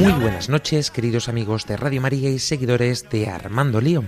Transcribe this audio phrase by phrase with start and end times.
[0.00, 4.04] Muy buenas noches, queridos amigos de Radio María y seguidores de Armando Lío.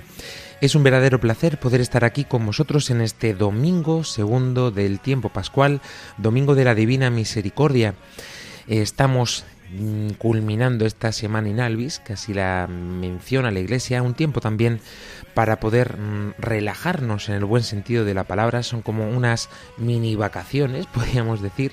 [0.62, 5.28] Es un verdadero placer poder estar aquí con vosotros en este domingo segundo del tiempo
[5.28, 5.82] pascual,
[6.16, 7.94] domingo de la Divina Misericordia.
[8.68, 14.40] Estamos mm, culminando esta semana in albis, que así la menciona la Iglesia, un tiempo
[14.40, 14.80] también
[15.34, 20.16] para poder mm, relajarnos en el buen sentido de la palabra, son como unas mini
[20.16, 21.72] vacaciones, podríamos decir,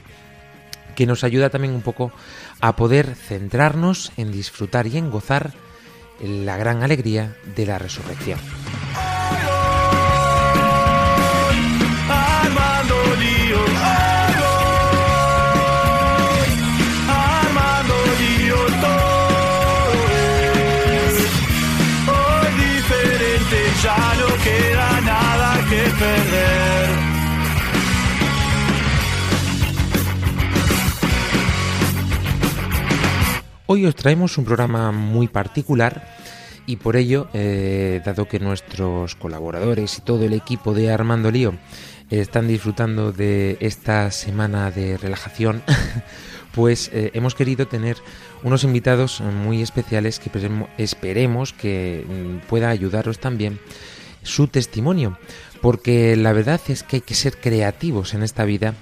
[1.00, 2.12] que nos ayuda también un poco
[2.62, 5.54] a poder centrarnos en disfrutar y en gozar
[6.22, 8.40] la gran alegría de la resurrección.
[33.72, 36.16] Hoy os traemos un programa muy particular
[36.66, 41.54] y por ello, eh, dado que nuestros colaboradores y todo el equipo de Armando Lío
[42.10, 45.62] están disfrutando de esta semana de relajación,
[46.56, 47.98] pues eh, hemos querido tener
[48.42, 53.60] unos invitados muy especiales que esperemo- esperemos que mm, pueda ayudaros también
[54.24, 55.20] su testimonio,
[55.62, 58.74] porque la verdad es que hay que ser creativos en esta vida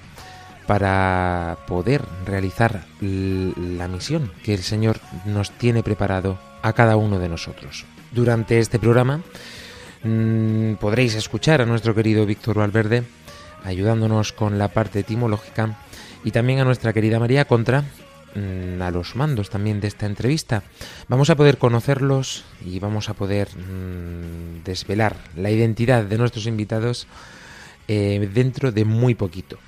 [0.68, 7.30] para poder realizar la misión que el Señor nos tiene preparado a cada uno de
[7.30, 7.86] nosotros.
[8.12, 9.22] Durante este programa
[10.04, 13.04] mm, podréis escuchar a nuestro querido Víctor Valverde
[13.64, 15.78] ayudándonos con la parte etimológica
[16.22, 17.84] y también a nuestra querida María Contra
[18.34, 20.64] mm, a los mandos también de esta entrevista.
[21.08, 27.06] Vamos a poder conocerlos y vamos a poder mm, desvelar la identidad de nuestros invitados
[27.88, 29.58] eh, dentro de muy poquito.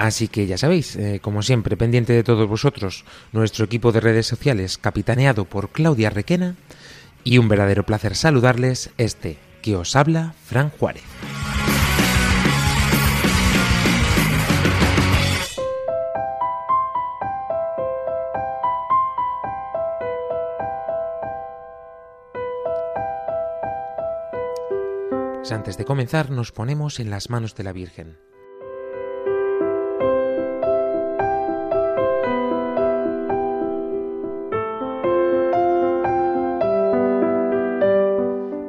[0.00, 4.26] Así que ya sabéis, eh, como siempre, pendiente de todos vosotros, nuestro equipo de redes
[4.26, 6.56] sociales, capitaneado por Claudia Requena,
[7.22, 11.02] y un verdadero placer saludarles, este que os habla, Fran Juárez.
[25.34, 28.30] Pues antes de comenzar, nos ponemos en las manos de la Virgen.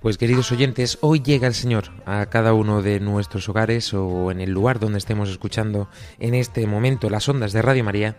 [0.00, 4.40] Pues queridos oyentes, hoy llega el Señor a cada uno de nuestros hogares o en
[4.40, 5.88] el lugar donde estemos escuchando
[6.20, 8.16] en este momento las ondas de Radio María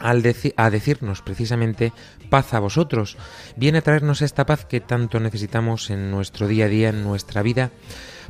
[0.00, 0.24] al
[0.56, 1.92] a decirnos precisamente
[2.28, 3.16] paz a vosotros.
[3.54, 7.40] Viene a traernos esta paz que tanto necesitamos en nuestro día a día, en nuestra
[7.40, 7.70] vida,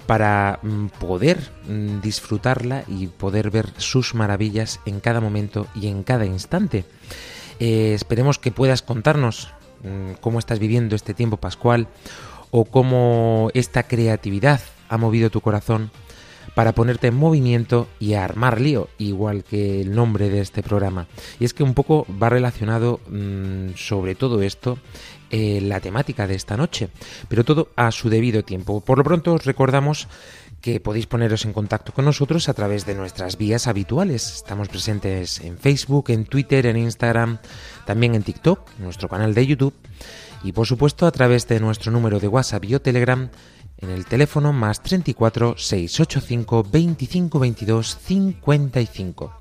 [0.06, 6.02] para mm, poder mm, disfrutarla y poder ver sus maravillas en cada momento y en
[6.02, 6.84] cada instante.
[7.58, 9.48] Eh, esperemos que puedas contarnos
[9.82, 11.88] mm, cómo estás viviendo este tiempo pascual
[12.58, 15.90] o cómo esta creatividad ha movido tu corazón
[16.54, 21.06] para ponerte en movimiento y armar lío, igual que el nombre de este programa.
[21.38, 24.78] Y es que un poco va relacionado mm, sobre todo esto
[25.28, 26.88] eh, la temática de esta noche,
[27.28, 28.80] pero todo a su debido tiempo.
[28.80, 30.08] Por lo pronto os recordamos
[30.62, 34.34] que podéis poneros en contacto con nosotros a través de nuestras vías habituales.
[34.36, 37.36] Estamos presentes en Facebook, en Twitter, en Instagram,
[37.84, 39.74] también en TikTok, nuestro canal de YouTube
[40.46, 43.28] y por supuesto a través de nuestro número de WhatsApp y o Telegram
[43.78, 49.40] en el teléfono más 34 685 25 22 55.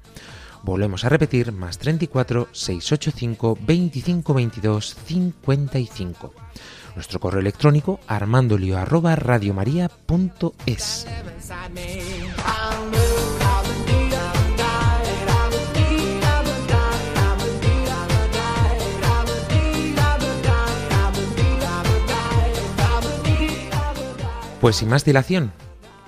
[0.64, 6.34] Volvemos a repetir, más 34 685 25 22 55.
[6.96, 11.06] Nuestro correo electrónico armandolio arroba radiomaria.es.
[24.66, 25.52] Pues sin más dilación,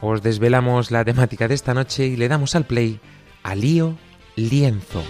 [0.01, 2.99] os desvelamos la temática de esta noche y le damos al play
[3.43, 3.95] a Lío
[4.35, 5.03] Lienzo.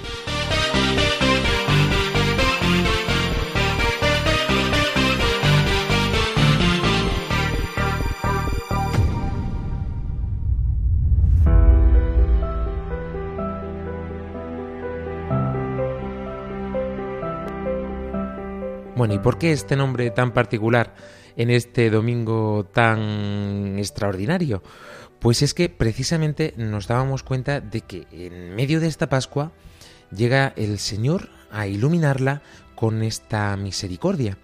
[19.11, 20.95] ¿Y por qué este nombre tan particular
[21.35, 24.61] en este domingo tan extraordinario?
[25.19, 29.51] Pues es que precisamente nos dábamos cuenta de que en medio de esta Pascua
[30.15, 32.41] llega el Señor a iluminarla
[32.75, 34.37] con esta misericordia.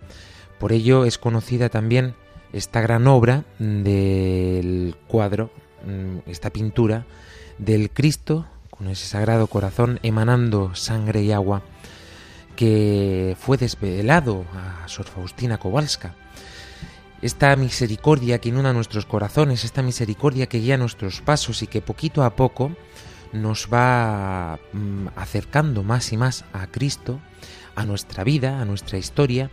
[0.60, 2.16] Por ello es conocida también
[2.54, 5.52] esta gran obra del cuadro,
[5.86, 7.06] mm, esta pintura
[7.58, 11.62] del Cristo con ese sagrado corazón emanando sangre y agua
[12.56, 16.16] que fue desvelado a Sor Faustina Kowalska.
[17.22, 22.24] Esta misericordia que inunda nuestros corazones, esta misericordia que guía nuestros pasos y que poquito
[22.24, 22.76] a poco
[23.32, 27.20] nos va mm, acercando más y más a Cristo,
[27.76, 29.50] a nuestra vida, a nuestra historia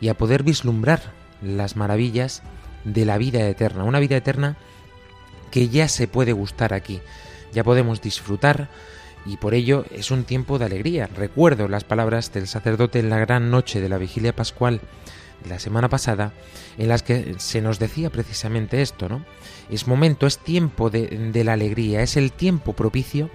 [0.00, 1.12] y a poder vislumbrar
[1.42, 2.42] las maravillas
[2.84, 4.56] de la vida eterna, una vida eterna
[5.50, 7.00] que ya se puede gustar aquí,
[7.52, 8.68] ya podemos disfrutar
[9.24, 11.08] y por ello es un tiempo de alegría.
[11.14, 14.80] Recuerdo las palabras del sacerdote en la gran noche de la vigilia pascual
[15.42, 16.32] de la semana pasada,
[16.78, 19.24] en las que se nos decía precisamente esto, ¿no?
[19.70, 23.30] Es momento, es tiempo de, la alegría, es el tiempo propicio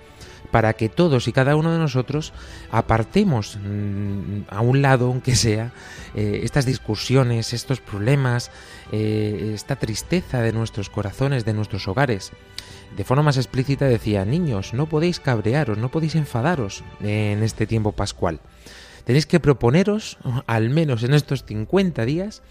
[0.52, 2.34] para que todos y cada uno de nosotros
[2.72, 5.72] apartemos mm, a un lado, aunque sea,
[6.16, 8.52] eh, estas discusiones, estos problemas,
[8.92, 12.32] eh, esta tristeza de nuestros corazones, de nuestros hogares
[12.96, 17.92] de forma más explícita decía, niños, no podéis cabrearos, no podéis enfadaros en este tiempo
[17.92, 18.40] pascual.
[19.04, 20.18] Tenéis que proponeros,
[20.48, 22.42] al menos en estos 50 días,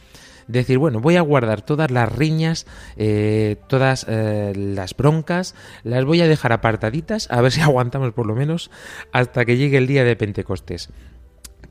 [0.47, 2.67] decir, bueno, voy a guardar todas las riñas,
[2.97, 8.27] eh, todas eh, las broncas, las voy a dejar apartaditas, a ver si aguantamos por
[8.27, 8.71] lo menos
[9.13, 10.91] hasta que llegue el día de Pentecostés.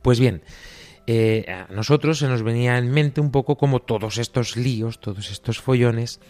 [0.02, 0.42] Pues bien,
[1.06, 5.30] eh, a nosotros se nos venía en mente un poco como todos estos líos, todos
[5.30, 6.20] estos follones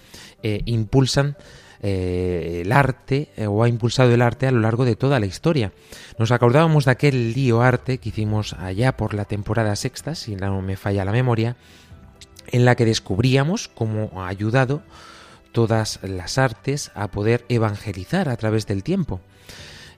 [0.43, 1.37] impulsan
[1.83, 5.73] el arte o ha impulsado el arte a lo largo de toda la historia.
[6.19, 10.63] Nos acordábamos de aquel lío arte que hicimos allá por la temporada sexta, si no
[10.63, 11.57] me falla la memoria,
[12.53, 14.83] en la que descubríamos cómo ha ayudado
[15.53, 19.21] todas las artes a poder evangelizar a través del tiempo.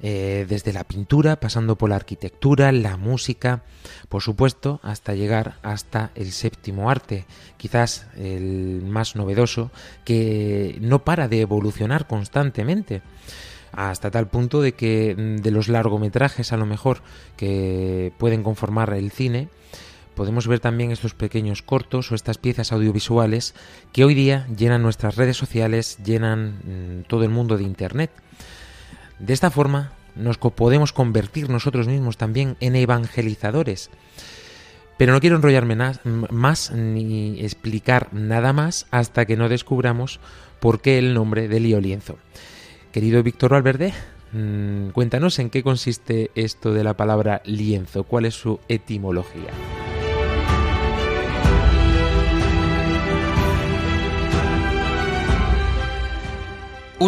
[0.00, 3.64] Eh, desde la pintura, pasando por la arquitectura, la música,
[4.08, 9.72] por supuesto, hasta llegar hasta el séptimo arte, quizás el más novedoso,
[10.04, 13.02] que no para de evolucionar constantemente
[13.72, 17.02] hasta tal punto de que mm, de los largometrajes a lo mejor
[17.36, 19.48] que pueden conformar el cine,
[20.18, 23.54] podemos ver también estos pequeños cortos o estas piezas audiovisuales
[23.92, 28.10] que hoy día llenan nuestras redes sociales, llenan mm, todo el mundo de Internet.
[29.20, 33.90] De esta forma nos podemos convertir nosotros mismos también en evangelizadores.
[34.96, 35.76] Pero no quiero enrollarme
[36.30, 40.18] más ni explicar nada más hasta que no descubramos
[40.58, 42.18] por qué el nombre de Lío Lienzo.
[42.90, 43.94] Querido Víctor Valverde,
[44.32, 49.52] mm, cuéntanos en qué consiste esto de la palabra lienzo, cuál es su etimología.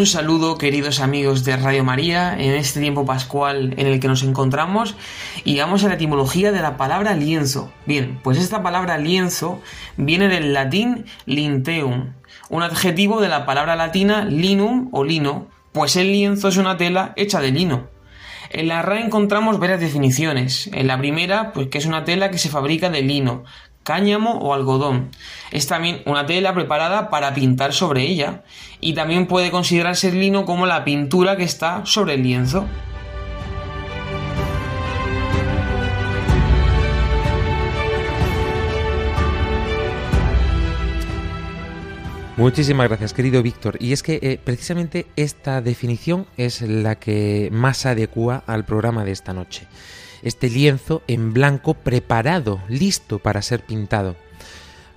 [0.01, 4.23] Un saludo queridos amigos de Radio María en este tiempo pascual en el que nos
[4.23, 4.97] encontramos
[5.45, 7.71] y vamos a la etimología de la palabra lienzo.
[7.85, 9.61] Bien, pues esta palabra lienzo
[9.99, 12.15] viene del latín linteum,
[12.49, 17.13] un adjetivo de la palabra latina linum o lino, pues el lienzo es una tela
[17.17, 17.91] hecha de lino.
[18.49, 20.71] En la RAE encontramos varias definiciones.
[20.73, 23.45] En la primera, pues que es una tela que se fabrica de lino,
[23.91, 25.11] cáñamo o algodón.
[25.51, 28.45] Es también una tela preparada para pintar sobre ella
[28.81, 32.69] y también puede considerarse el lino como la pintura que está sobre el lienzo.
[42.37, 43.77] Muchísimas gracias, querido Víctor.
[43.81, 49.11] Y es que eh, precisamente esta definición es la que más adecua al programa de
[49.11, 49.67] esta noche.
[50.23, 54.17] Este lienzo en blanco preparado, listo para ser pintado.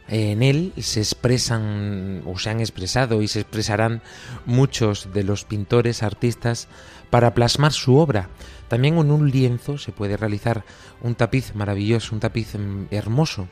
[0.08, 4.02] En él se expresan o se han expresado y se expresarán
[4.46, 6.68] muchos de los pintores, artistas,
[7.10, 8.30] para plasmar su obra.
[8.68, 10.66] También en un lienzo se puede realizar
[11.02, 13.48] un tapiz maravilloso, un tapiz mm, hermoso.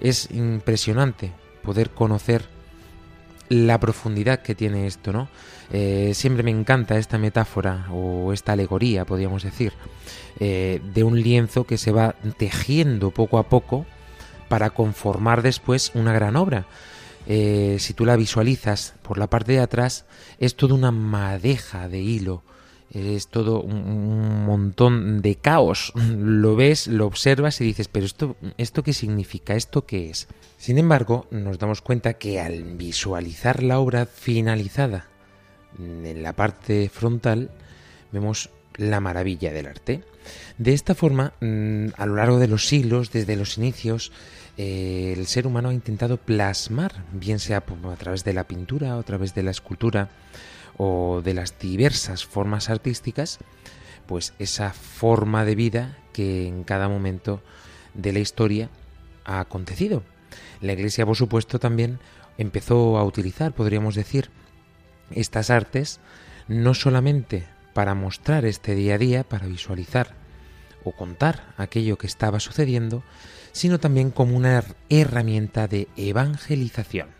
[0.00, 2.44] Es impresionante poder conocer
[3.50, 5.28] la profundidad que tiene esto, ¿no?
[5.72, 9.72] Eh, siempre me encanta esta metáfora o esta alegoría, podríamos decir,
[10.38, 13.86] eh, de un lienzo que se va tejiendo poco a poco
[14.48, 16.66] para conformar después una gran obra.
[17.26, 20.04] Eh, si tú la visualizas por la parte de atrás,
[20.38, 22.44] es toda una madeja de hilo,
[22.90, 25.92] es todo un, montón de caos.
[25.94, 29.54] Lo ves, lo observas y dices, pero esto, ¿esto qué significa?
[29.54, 30.28] ¿Esto qué es?
[30.58, 35.06] Sin embargo, nos damos cuenta que al visualizar la obra finalizada
[35.78, 37.50] en la parte frontal,
[38.12, 40.02] vemos la maravilla del arte.
[40.58, 44.12] De esta forma, mm, a lo largo de los siglos, desde los inicios,
[44.58, 49.00] eh, el ser humano ha intentado plasmar, bien sea a través de la pintura o
[49.00, 50.10] a través de la escultura
[50.82, 53.38] o de las diversas formas artísticas,
[54.06, 57.42] pues esa forma de vida que en cada momento
[57.92, 58.70] de la historia
[59.26, 60.02] ha acontecido.
[60.62, 61.98] La Iglesia, por supuesto, también
[62.38, 64.30] empezó a utilizar, podríamos decir,
[65.10, 66.00] estas artes
[66.48, 67.44] no solamente
[67.74, 70.14] para mostrar este día a día, para visualizar
[70.82, 73.02] o contar aquello que estaba sucediendo,
[73.52, 77.19] sino también como una herramienta de evangelización.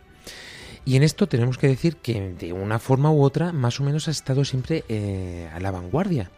[0.83, 4.07] Y en esto tenemos que decir que de una forma u otra más o menos
[4.07, 6.31] ha estado siempre eh, a la vanguardia.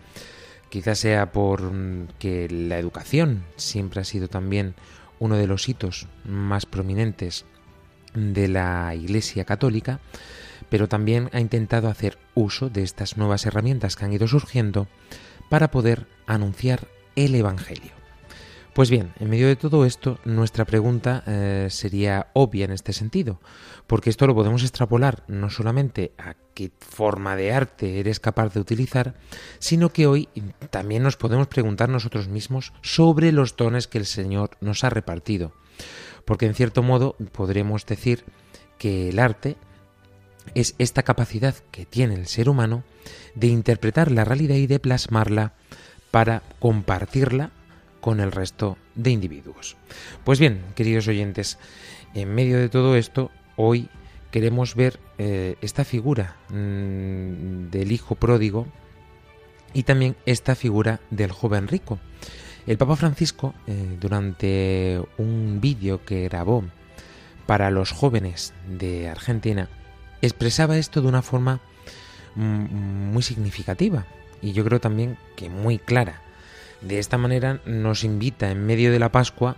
[0.69, 4.75] Quizás sea por mm, que la educación siempre ha sido también
[5.19, 7.45] uno de los hitos más prominentes
[8.13, 9.99] de la Iglesia Católica,
[10.69, 14.87] pero también ha intentado hacer uso de estas nuevas herramientas que han ido surgiendo
[15.49, 17.91] para poder anunciar el Evangelio.
[18.73, 23.39] Pues bien, en medio de todo esto, nuestra pregunta eh, sería obvia en este sentido,
[23.87, 28.59] porque esto lo podemos extrapolar no solamente a qué forma de arte eres capaz de
[28.59, 29.15] utilizar,
[29.59, 30.29] sino que hoy
[30.69, 35.51] también nos podemos preguntar nosotros mismos sobre los dones que el Señor nos ha repartido.
[36.25, 38.23] Porque en cierto modo podremos decir
[38.77, 39.57] que el arte
[40.55, 42.83] es esta capacidad que tiene el ser humano
[43.35, 45.53] de interpretar la realidad y de plasmarla
[46.11, 47.51] para compartirla
[48.01, 49.77] con el resto de individuos.
[50.23, 51.57] Pues bien, queridos oyentes,
[52.13, 53.89] en medio de todo esto, hoy
[54.31, 58.67] queremos ver eh, esta figura mm, del hijo pródigo
[59.73, 61.99] y también esta figura del joven rico.
[62.65, 66.63] El Papa Francisco, eh, durante un vídeo que grabó
[67.45, 69.69] para los jóvenes de Argentina,
[70.21, 71.59] expresaba esto de una forma
[72.35, 74.05] mm, muy significativa
[74.41, 76.21] y yo creo también que muy clara.
[76.81, 79.57] De esta manera nos invita en medio de la Pascua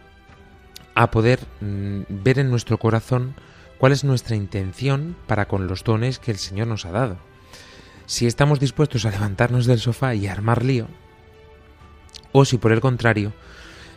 [0.95, 3.35] a poder mm, ver en nuestro corazón
[3.77, 7.17] cuál es nuestra intención para con los dones que el Señor nos ha dado.
[8.05, 10.87] Si estamos dispuestos a levantarnos del sofá y armar lío,
[12.31, 13.33] o si por el contrario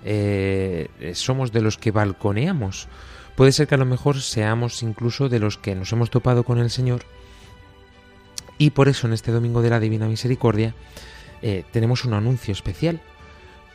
[0.05, 2.89] eh, somos de los que balconeamos.
[3.37, 6.59] Puede ser que a lo mejor seamos incluso de los que nos hemos topado con
[6.59, 7.03] el Señor
[8.59, 10.75] y por eso en este Domingo de la Divina Misericordia
[11.43, 13.01] eh, tenemos un anuncio especial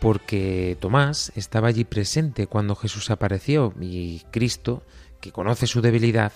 [0.02, 4.84] porque Tomás estaba allí presente cuando Jesús apareció y Cristo,
[5.24, 6.34] que conoce su debilidad,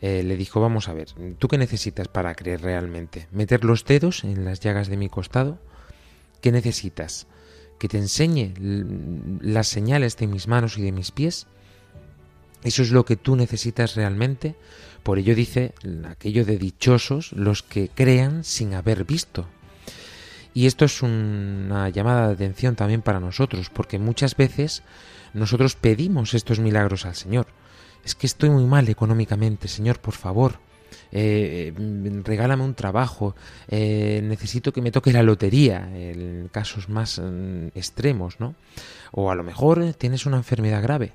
[0.00, 3.26] eh, le dijo, vamos a ver, ¿tú qué necesitas para creer realmente?
[3.32, 5.58] ¿Meter los dedos en las llagas de mi costado?
[6.40, 7.26] ¿Qué necesitas?
[7.80, 8.54] ¿Que te enseñe
[9.40, 11.48] las señales de mis manos y de mis pies?
[12.62, 14.54] ¿Eso es lo que tú necesitas realmente?
[15.02, 15.74] Por ello dice
[16.08, 19.48] aquello de dichosos los que crean sin haber visto.
[20.54, 24.84] Y esto es una llamada de atención también para nosotros, porque muchas veces
[25.34, 27.46] nosotros pedimos estos milagros al Señor.
[28.04, 30.58] Es que estoy muy mal económicamente, Señor, por favor,
[31.12, 31.72] eh,
[32.24, 33.36] regálame un trabajo,
[33.68, 38.54] eh, necesito que me toque la lotería, en casos más mm, extremos, ¿no?
[39.12, 41.12] O a lo mejor tienes una enfermedad grave.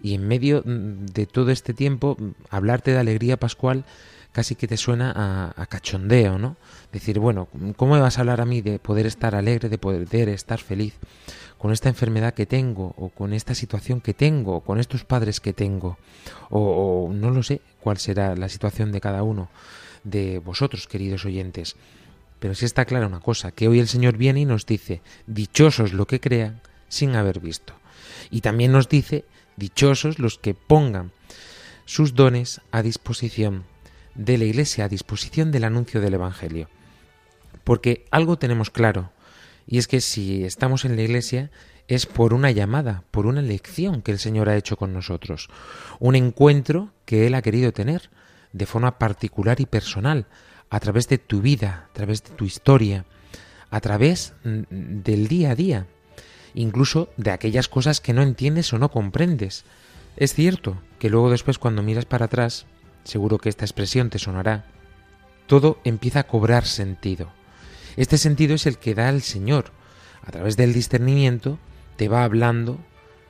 [0.00, 3.84] Y en medio mm, de todo este tiempo mm, hablarte de alegría pascual
[4.32, 6.56] casi que te suena a, cachondeo, ¿no?
[6.90, 10.28] Decir, bueno, ¿cómo me vas a hablar a mí de poder estar alegre, de poder
[10.30, 10.94] estar feliz
[11.58, 15.40] con esta enfermedad que tengo, o con esta situación que tengo, o con estos padres
[15.40, 15.98] que tengo?
[16.50, 19.50] O, o no lo sé cuál será la situación de cada uno
[20.02, 21.76] de vosotros, queridos oyentes.
[22.38, 25.92] Pero sí está clara una cosa, que hoy el Señor viene y nos dice, dichosos
[25.92, 27.74] lo que crean sin haber visto.
[28.30, 29.24] Y también nos dice,
[29.56, 31.12] dichosos los que pongan
[31.84, 33.64] sus dones a disposición
[34.14, 36.68] de la Iglesia a disposición del anuncio del Evangelio.
[37.64, 39.12] Porque algo tenemos claro,
[39.66, 41.50] y es que si estamos en la Iglesia
[41.88, 45.48] es por una llamada, por una elección que el Señor ha hecho con nosotros,
[45.98, 48.10] un encuentro que Él ha querido tener
[48.52, 50.26] de forma particular y personal,
[50.70, 53.04] a través de tu vida, a través de tu historia,
[53.70, 55.86] a través mm, del día a día,
[56.54, 59.64] incluso de aquellas cosas que no entiendes o no comprendes.
[60.16, 62.66] Es cierto que luego después cuando miras para atrás,
[63.04, 64.64] seguro que esta expresión te sonará,
[65.46, 67.28] todo empieza a cobrar sentido.
[67.96, 69.66] Este sentido es el que da el Señor.
[70.24, 71.58] A través del discernimiento
[71.96, 72.78] te va hablando,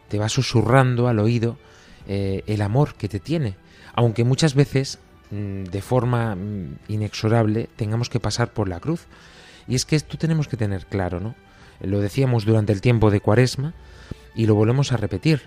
[0.08, 1.58] te va susurrando al oído
[2.06, 3.56] eh, el amor que te tiene,
[3.94, 4.98] aunque muchas veces
[5.30, 9.06] mm, de forma mm, inexorable tengamos que pasar por la cruz.
[9.66, 11.34] Y es que esto tenemos que tener claro, ¿no?
[11.80, 13.74] Lo decíamos durante el tiempo de Cuaresma
[14.34, 15.42] y lo volvemos a repetir.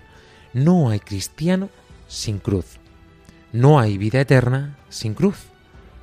[0.53, 1.69] No hay cristiano
[2.07, 2.79] sin cruz.
[3.55, 5.37] No hay vida eterna sin cruz.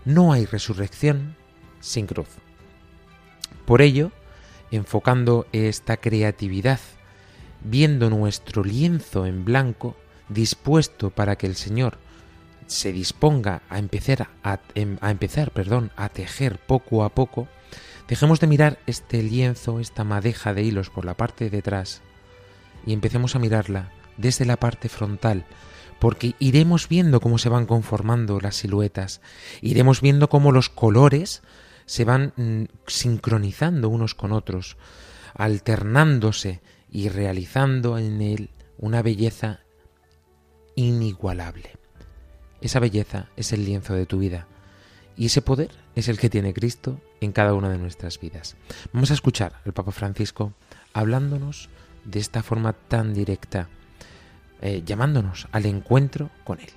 [0.06, 1.36] No hay resurrección
[1.80, 2.28] sin cruz.
[3.66, 4.10] Por ello,
[4.70, 6.80] enfocando esta creatividad,
[7.62, 9.98] viendo nuestro lienzo en blanco,
[10.30, 11.98] dispuesto para que el Señor
[12.68, 17.48] se disponga a empezar a, em, empezar, perdón, a tejer poco a poco,
[18.08, 22.00] dejemos de mirar este lienzo, esta madeja de hilos por la parte de detrás
[22.86, 25.44] y empecemos a mirarla desde la parte frontal,
[26.02, 29.20] porque iremos viendo cómo se van conformando las siluetas,
[29.60, 31.42] iremos viendo cómo los colores
[31.86, 34.76] se van mm, sincronizando unos con otros,
[35.32, 39.60] alternándose y realizando en él una belleza
[40.74, 41.70] inigualable.
[42.60, 44.48] Esa belleza es el lienzo de tu vida
[45.16, 48.56] y ese poder es el que tiene Cristo en cada una de nuestras vidas.
[48.92, 50.52] Vamos a escuchar al Papa Francisco
[50.94, 51.68] hablándonos
[52.04, 53.68] de esta forma tan directa
[54.62, 56.68] eh, llamándonos al encuentro con Él.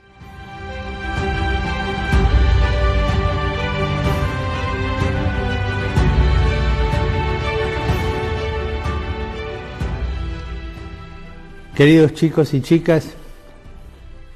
[11.75, 13.13] Queridos chicos y chicas,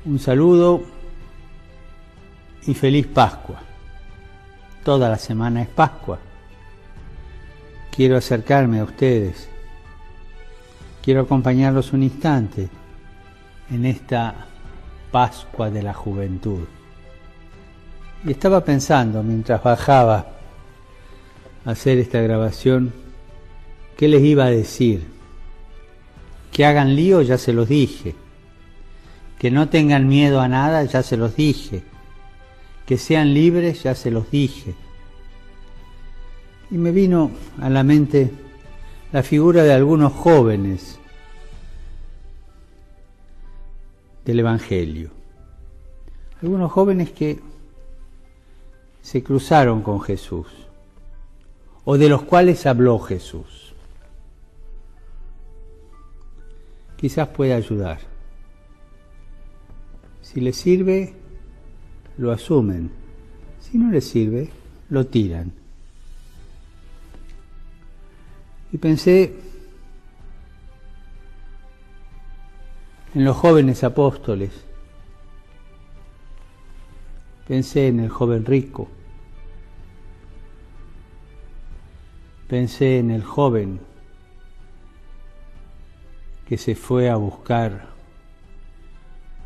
[0.05, 0.83] un saludo
[2.67, 3.62] y feliz Pascua.
[4.83, 6.19] Toda la semana es Pascua.
[7.89, 9.49] Quiero acercarme a ustedes.
[11.01, 12.69] Quiero acompañarlos un instante
[13.71, 14.47] en esta
[15.12, 16.65] Pascua de la Juventud.
[18.25, 20.27] Y estaba pensando mientras bajaba
[21.65, 22.93] a hacer esta grabación,
[23.97, 25.08] ¿qué les iba a decir?
[26.51, 28.15] Que hagan lío, ya se los dije.
[29.38, 31.84] Que no tengan miedo a nada, ya se los dije.
[32.86, 34.75] Que sean libres, ya se los dije.
[36.71, 38.32] Y me vino a la mente
[39.12, 40.98] la figura de algunos jóvenes
[44.29, 45.09] del Evangelio.
[46.39, 47.39] Algunos jóvenes que
[49.01, 50.45] se cruzaron con Jesús
[51.83, 53.73] o de los cuales habló Jesús.
[56.95, 58.01] Quizás pueda ayudar.
[60.21, 61.15] Si les sirve,
[62.19, 62.91] lo asumen.
[63.59, 64.51] Si no les sirve,
[64.91, 65.51] lo tiran.
[68.71, 69.33] Y pensé
[73.15, 74.51] en los jóvenes apóstoles.
[77.47, 78.87] Pensé en el joven rico.
[82.47, 83.79] Pensé en el joven
[86.47, 87.89] que se fue a buscar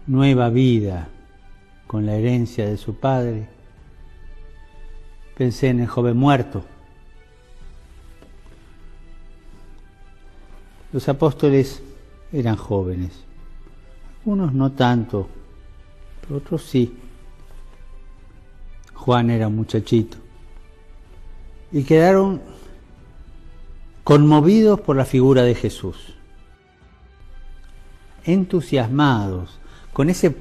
[0.08, 1.10] nueva vida
[1.88, 3.47] con la herencia de su padre.
[5.38, 6.63] Pensé en el joven muerto.
[10.91, 11.82] Los apóstoles
[12.32, 13.23] eran jóvenes.
[14.26, 15.28] Unos no tanto,
[16.34, 16.98] otros sí.
[18.94, 20.18] Juan era un muchachito.
[21.72, 22.42] Y quedaron
[24.04, 26.16] conmovidos por la figura de Jesús,
[28.24, 29.60] entusiasmados
[29.92, 30.36] con ese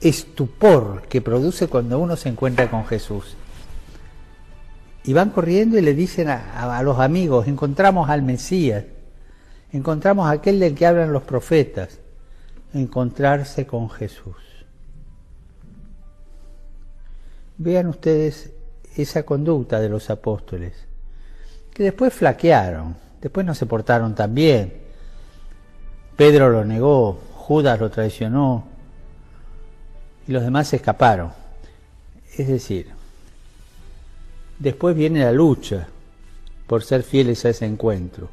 [0.00, 3.36] estupor que produce cuando uno se encuentra con Jesús.
[5.04, 8.84] Y van corriendo y le dicen a, a, los amigos, encontramos al Mesías,
[9.72, 11.98] encontramos a aquel del que hablan los profetas
[12.74, 14.36] encontrarse con Jesús.
[17.56, 18.50] Vean ustedes
[18.96, 20.74] esa conducta de los apóstoles,
[21.72, 24.74] que después flaquearon, después no se portaron tan bien.
[26.16, 28.64] Pedro lo negó, Judas lo traicionó
[30.26, 31.32] y los demás se escaparon.
[32.36, 32.88] Es decir,
[34.58, 35.88] después viene la lucha
[36.66, 38.28] por ser fieles a ese encuentro,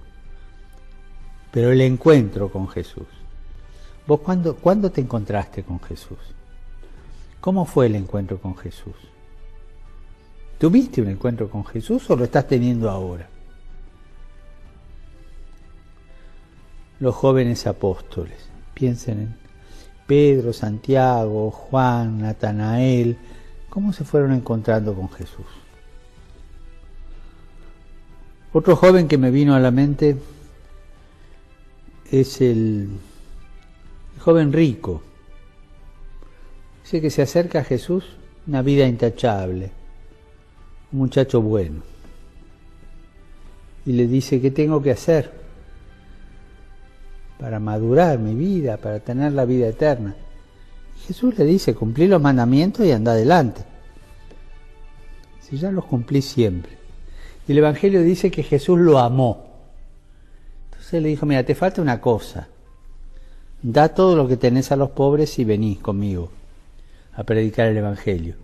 [1.51, 3.07] pero el encuentro con Jesús
[4.07, 6.19] ¿Vos cuándo, cuándo te encontraste con Jesús?
[7.41, 8.95] ¿Cómo fue el encuentro con Jesús?
[10.57, 13.27] ¿Tuviste un encuentro con Jesús o lo estás teniendo ahora?
[16.99, 19.35] Los jóvenes apóstoles, piensen en
[20.07, 23.17] Pedro, Santiago, Juan, Natanael,
[23.69, 25.45] cómo se fueron encontrando con Jesús.
[28.53, 30.15] Otro joven que me vino a la mente
[32.09, 32.87] es el,
[34.19, 35.01] joven rico.
[36.83, 38.03] Dice que se acerca a Jesús,
[38.47, 39.71] una vida intachable,
[40.91, 41.81] un muchacho bueno.
[43.85, 45.31] Y le dice, ¿qué tengo que hacer
[47.39, 50.15] para madurar mi vida, para tener la vida eterna?
[50.95, 53.61] Y Jesús le dice, cumplí los mandamientos y anda adelante.
[55.41, 56.77] Si ya los cumplí siempre.
[57.47, 59.45] Y el Evangelio dice que Jesús lo amó.
[60.71, 62.47] Entonces le dijo, mira, te falta una cosa.
[63.61, 66.31] Da todo lo que tenés a los pobres y venís conmigo
[67.13, 68.35] a predicar el Evangelio.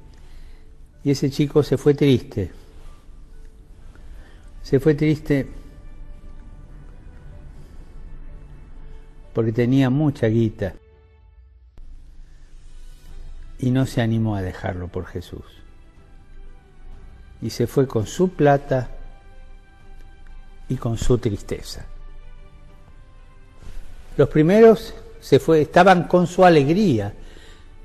[1.03, 2.51] Y ese chico se fue triste.
[4.63, 5.47] Se fue triste
[9.33, 10.73] porque tenía mucha guita
[13.59, 15.45] y no se animó a dejarlo por Jesús.
[17.41, 18.89] Y se fue con su plata
[20.69, 21.85] y con su tristeza.
[24.17, 27.13] Los primeros se fue, estaban con su alegría,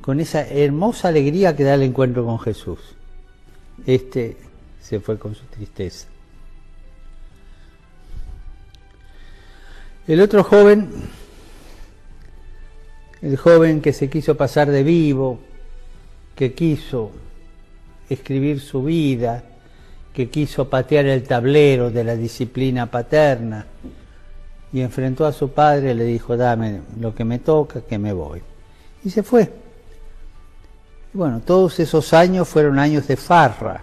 [0.01, 2.79] con esa hermosa alegría que da el encuentro con Jesús.
[3.87, 4.37] Este
[4.81, 6.07] se fue con su tristeza.
[10.09, 10.88] El otro joven,
[13.20, 15.40] el joven que se quiso pasar de vivo,
[16.35, 17.11] que quiso
[18.09, 19.42] escribir su vida,
[20.14, 23.66] que quiso patear el tablero de la disciplina paterna,
[24.76, 28.12] y enfrentó a su padre y le dijo, dame lo que me toca, que me
[28.12, 28.42] voy.
[29.02, 29.50] Y se fue.
[31.14, 33.82] Y bueno, todos esos años fueron años de farra.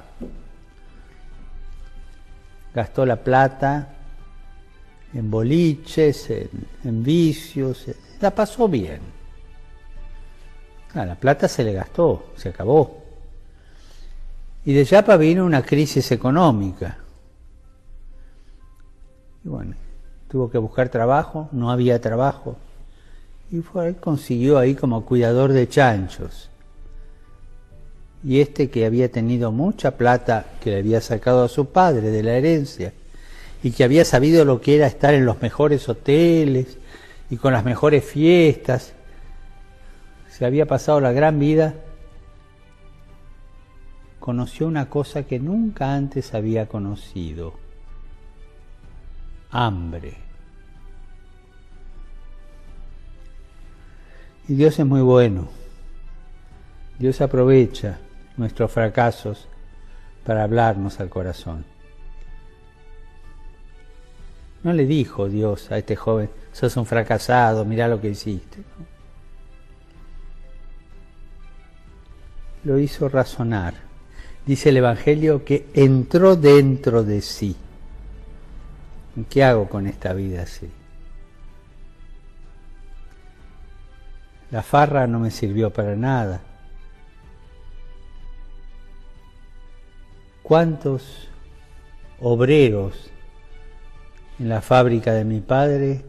[2.75, 3.91] Gastó la plata
[5.15, 7.88] en boliches, en, vicios,
[8.21, 8.99] la pasó bien.
[10.93, 13.01] La plata se le gastó, se acabó.
[14.63, 16.99] Y de Yapa vino una crisis económica.
[19.43, 19.73] Y bueno,
[20.34, 22.56] tuvo que buscar trabajo, no había trabajo.
[23.52, 26.50] Y fue, consiguió ahí como cuidador de chanchos.
[28.24, 32.24] Y este que había tenido mucha plata que le había sacado a su padre de
[32.24, 32.93] la herencia
[33.62, 36.80] y que había sabido lo que era estar en los mejores hoteles
[37.30, 38.93] y con las mejores fiestas,
[40.32, 41.76] se había pasado la gran vida,
[44.19, 47.54] conoció una cosa que nunca antes había conocido,
[49.52, 50.22] hambre.
[54.47, 55.47] Y Dios es muy bueno.
[56.99, 57.99] Dios aprovecha
[58.38, 59.47] nuestros fracasos
[60.25, 61.65] para hablarnos al corazón.
[64.63, 68.60] No le dijo Dios a este joven, sos un fracasado, mira lo que hiciste.
[72.63, 73.73] Lo hizo razonar.
[74.45, 77.56] Dice el Evangelio que entró dentro de sí.
[79.29, 80.69] ¿Qué hago con esta vida así?
[84.54, 86.39] La farra no me sirvió para nada.
[90.44, 91.28] ¿Cuántos
[92.20, 93.10] obreros
[94.38, 96.06] en la fábrica de mi padre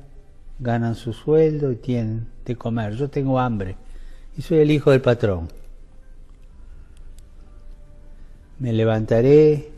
[0.59, 2.93] ganan su sueldo y tienen de comer?
[2.97, 3.77] Yo tengo hambre
[4.37, 5.49] y soy el hijo del patrón.
[8.59, 9.71] Me levantaré,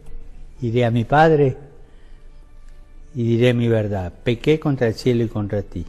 [0.60, 1.56] iré a mi padre
[3.14, 4.12] y diré mi verdad.
[4.24, 5.86] Pequé contra el cielo y contra ti.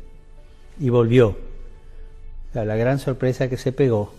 [0.79, 1.46] Y volvió
[2.65, 4.13] la gran sorpresa que se pegó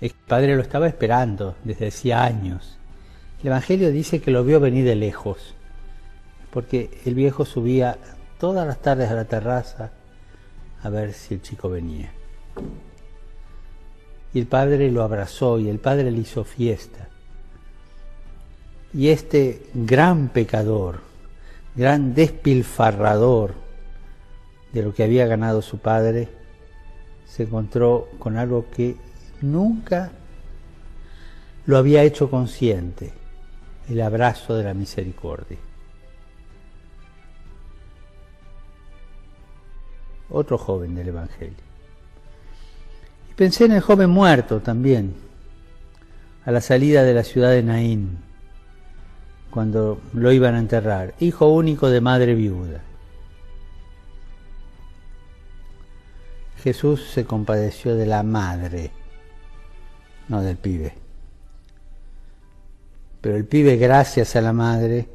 [0.00, 2.78] es que el padre lo estaba esperando desde hacía años.
[3.40, 5.54] El Evangelio dice que lo vio venir de lejos,
[6.50, 7.98] porque el viejo subía
[8.38, 9.92] todas las tardes a la terraza
[10.82, 12.12] a ver si el chico venía.
[14.34, 17.08] Y el padre lo abrazó y el padre le hizo fiesta.
[18.94, 21.00] Y este gran pecador,
[21.74, 23.54] gran despilfarrador
[24.72, 26.28] de lo que había ganado su padre,
[27.34, 28.94] se encontró con algo que
[29.40, 30.12] nunca
[31.64, 33.10] lo había hecho consciente,
[33.88, 35.56] el abrazo de la misericordia.
[40.28, 41.54] Otro joven del Evangelio.
[43.30, 45.14] Y pensé en el joven muerto también,
[46.44, 48.18] a la salida de la ciudad de Naín,
[49.50, 52.82] cuando lo iban a enterrar, hijo único de madre viuda.
[56.62, 58.92] Jesús se compadeció de la madre,
[60.28, 60.94] no del pibe.
[63.20, 65.08] Pero el pibe, gracias a la madre,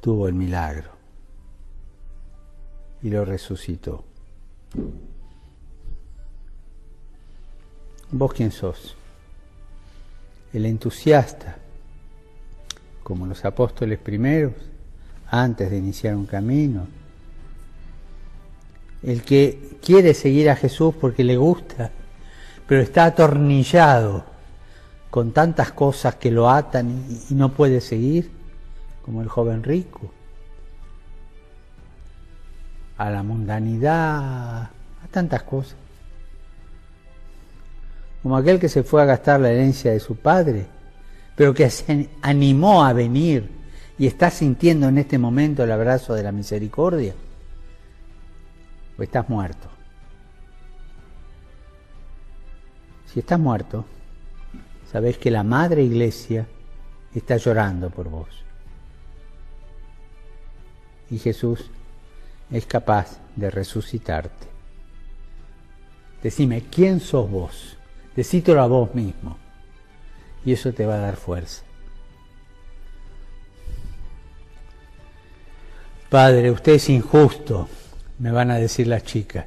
[0.00, 0.90] tuvo el milagro
[3.02, 4.04] y lo resucitó.
[8.12, 8.96] ¿Vos quién sos?
[10.52, 11.56] El entusiasta,
[13.02, 14.52] como los apóstoles primeros,
[15.26, 17.01] antes de iniciar un camino.
[19.02, 21.90] El que quiere seguir a Jesús porque le gusta,
[22.66, 24.24] pero está atornillado
[25.10, 28.30] con tantas cosas que lo atan y, no puede seguir,
[29.04, 30.12] como el joven rico.
[32.96, 35.76] A la mundanidad, a tantas cosas
[38.22, 40.66] como aquel que se fue a gastar la herencia de su padre,
[41.34, 43.50] pero que se animó a venir
[43.98, 47.14] y está sintiendo en este momento el abrazo de la misericordia,
[48.98, 49.68] o estás muerto.
[53.06, 53.84] Si estás muerto,
[54.90, 56.46] sabes que la Madre Iglesia
[57.14, 58.28] está llorando por vos.
[61.10, 61.70] Y Jesús
[62.50, 64.46] es capaz de resucitarte.
[66.22, 67.76] Decime, ¿quién sos vos?
[68.16, 69.36] Decítelo a vos mismo.
[70.44, 71.62] Y eso te va a dar fuerza.
[76.08, 77.68] Padre, usted es injusto,
[78.22, 79.46] me van a decir las chicas.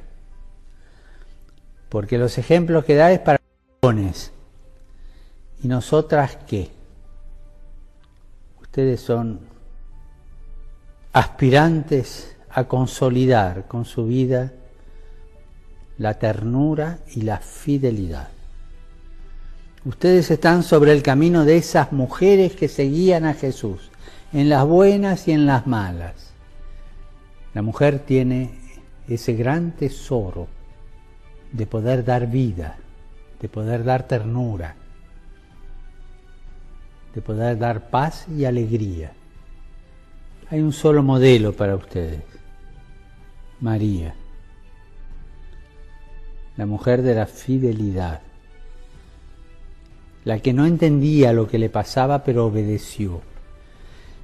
[1.88, 3.40] Porque los ejemplos que da es para
[3.80, 4.32] jóvenes.
[5.62, 6.68] ¿Y nosotras qué?
[8.60, 9.40] Ustedes son
[11.14, 14.52] aspirantes a consolidar con su vida
[15.96, 18.28] la ternura y la fidelidad.
[19.86, 23.90] Ustedes están sobre el camino de esas mujeres que seguían a Jesús,
[24.34, 26.34] en las buenas y en las malas.
[27.54, 28.65] La mujer tiene
[29.08, 30.48] ese gran tesoro
[31.52, 32.76] de poder dar vida,
[33.40, 34.74] de poder dar ternura,
[37.14, 39.12] de poder dar paz y alegría.
[40.50, 42.22] Hay un solo modelo para ustedes,
[43.60, 44.14] María,
[46.56, 48.20] la mujer de la fidelidad
[50.26, 53.22] la que no entendía lo que le pasaba pero obedeció,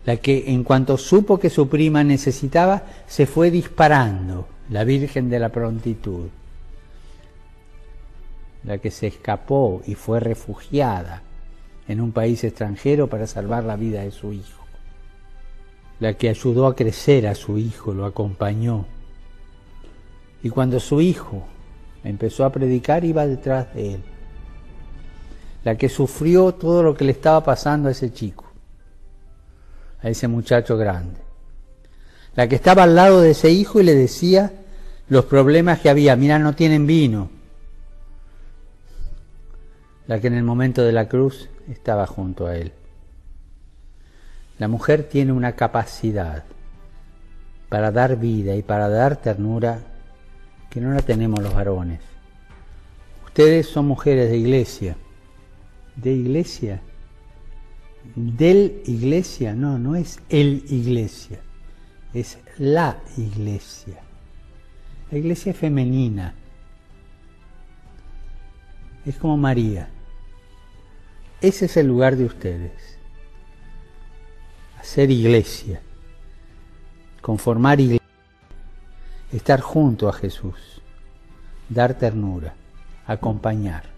[0.04, 5.38] la que en cuanto supo que su prima necesitaba, se fue disparando, la Virgen de
[5.38, 6.28] la Prontitud,
[8.64, 11.22] la que se escapó y fue refugiada
[11.86, 14.64] en un país extranjero para salvar la vida de su hijo,
[16.00, 18.86] la que ayudó a crecer a su hijo, lo acompañó,
[20.42, 21.44] y cuando su hijo
[22.02, 24.02] empezó a predicar iba detrás de él
[25.64, 28.46] la que sufrió todo lo que le estaba pasando a ese chico,
[30.00, 31.20] a ese muchacho grande,
[32.34, 34.61] la que estaba al lado de ese hijo y le decía
[35.12, 37.30] los problemas que había, mira, no tienen vino,
[40.06, 42.72] la que en el momento de la cruz estaba junto a él.
[44.58, 46.44] La mujer tiene una capacidad
[47.68, 49.80] para dar vida y para dar ternura
[50.70, 52.00] que no la tenemos los varones.
[53.24, 54.96] Ustedes son mujeres de iglesia
[55.96, 56.80] de iglesia.
[58.14, 61.40] Del iglesia, no, no es el iglesia,
[62.12, 64.01] es la iglesia.
[65.12, 66.34] La iglesia femenina.
[69.06, 69.88] Es como María.
[71.40, 72.72] Ese es el lugar de ustedes.
[74.80, 75.80] Hacer iglesia.
[77.20, 78.06] Conformar iglesia.
[79.32, 80.82] Estar junto a Jesús.
[81.68, 82.54] Dar ternura.
[83.06, 83.92] Acompañar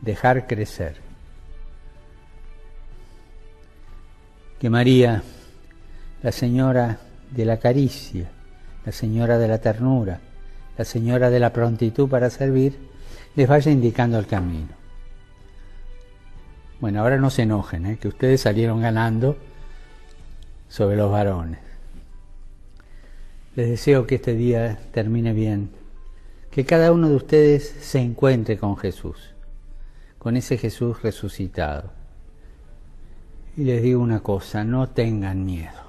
[0.00, 0.96] dejar crecer.
[4.58, 5.22] Que María,
[6.22, 6.98] la señora
[7.30, 8.30] de la caricia,
[8.86, 10.20] la señora de la ternura,
[10.78, 12.78] la señora de la prontitud para servir,
[13.34, 14.70] les vaya indicando el camino.
[16.80, 17.98] Bueno, ahora no se enojen, ¿eh?
[18.00, 19.36] que ustedes salieron ganando
[20.68, 21.60] sobre los varones.
[23.56, 25.68] Les deseo que este día termine bien,
[26.50, 29.36] que cada uno de ustedes se encuentre con Jesús
[30.26, 31.92] con ese Jesús resucitado.
[33.56, 35.86] Y les digo una cosa, no tengan miedo.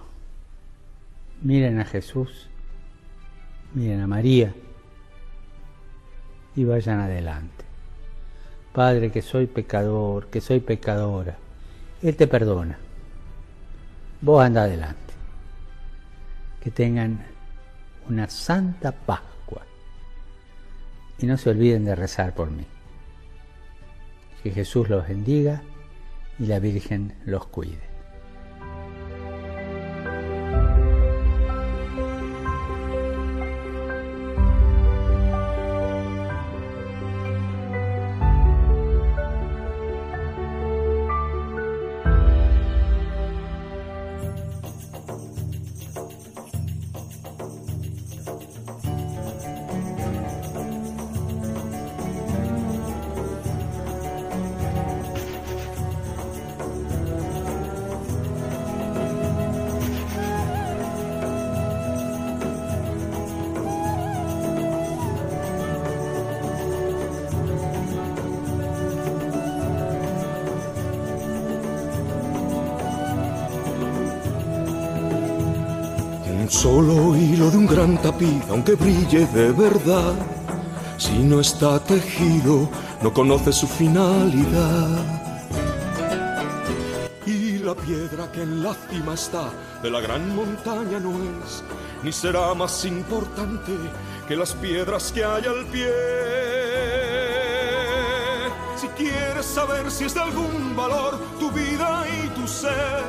[1.41, 2.47] Miren a Jesús,
[3.77, 4.53] miren a María
[6.55, 7.63] y vayan adelante.
[8.73, 11.37] Padre, que soy pecador, que soy pecadora,
[12.01, 12.79] Él te perdona.
[14.21, 15.13] Vos anda adelante.
[16.59, 17.23] Que tengan
[18.09, 19.61] una santa Pascua.
[21.19, 22.65] Y no se olviden de rezar por mí.
[24.41, 25.61] Que Jesús los bendiga
[26.39, 27.86] y la Virgen los cuide.
[78.67, 80.13] Aunque brille de verdad,
[80.97, 82.69] si no está tejido,
[83.01, 85.05] no conoce su finalidad.
[87.25, 89.51] Y la piedra que en la cima está
[89.81, 91.63] de la gran montaña no es,
[92.03, 93.71] ni será más importante
[94.27, 95.93] que las piedras que hay al pie.
[98.75, 103.03] Si quieres saber si es de algún valor tu vida y tu ser,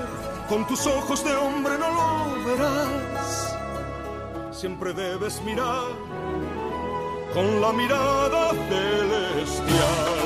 [0.49, 3.18] con tus ojos de hombre no lo verás.
[4.61, 5.93] Siempre debes mirar
[7.33, 10.19] con la mirada celestial.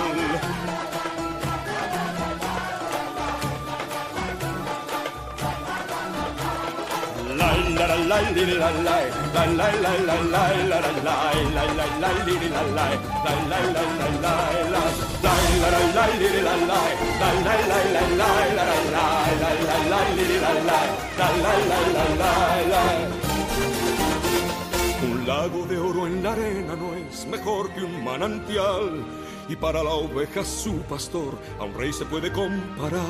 [25.22, 29.04] Un lago de oro en la arena no es mejor que un manantial.
[29.48, 33.06] Y para la oveja su pastor a un rey se puede comparar.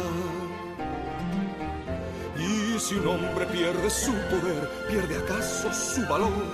[2.37, 6.45] Y si un hombre pierde su poder, ¿pierde acaso su valor?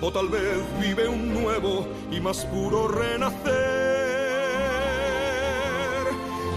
[0.00, 3.44] O tal vez vive un nuevo y más puro renacer.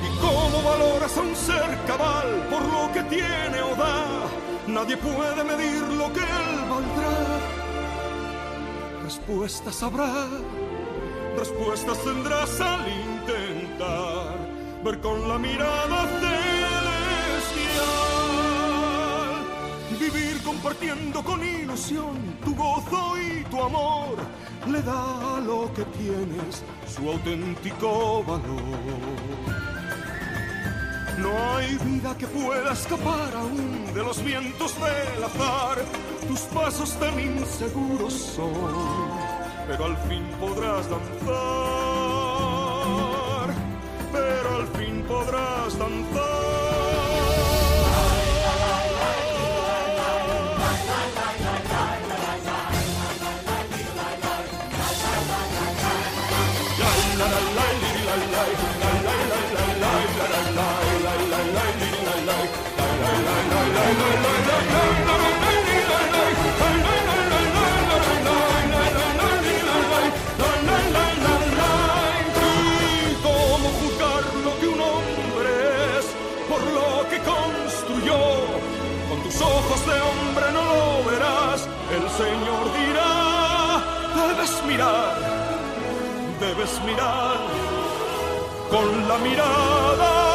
[0.01, 4.25] ¿Y cómo valoras a un ser cabal por lo que tiene o da?
[4.65, 7.58] Nadie puede medir lo que él valdrá.
[9.09, 10.27] Respuestas habrá,
[11.35, 14.37] respuestas tendrás al intentar
[14.83, 16.29] ver con la mirada celestial.
[19.99, 24.15] Vivir compartiendo con ilusión tu gozo y tu amor
[24.67, 29.28] le da a lo que tienes su auténtico valor.
[31.29, 35.77] No hay vida que pueda escapar aún de los vientos del azar.
[36.27, 38.51] Tus pasos tan inseguros son,
[39.67, 41.29] pero al fin podrás danzar.
[44.11, 46.49] Pero al fin podrás danzar.
[56.77, 57.68] ¿Y
[86.59, 87.37] debes mirar
[88.69, 90.25] con la mirada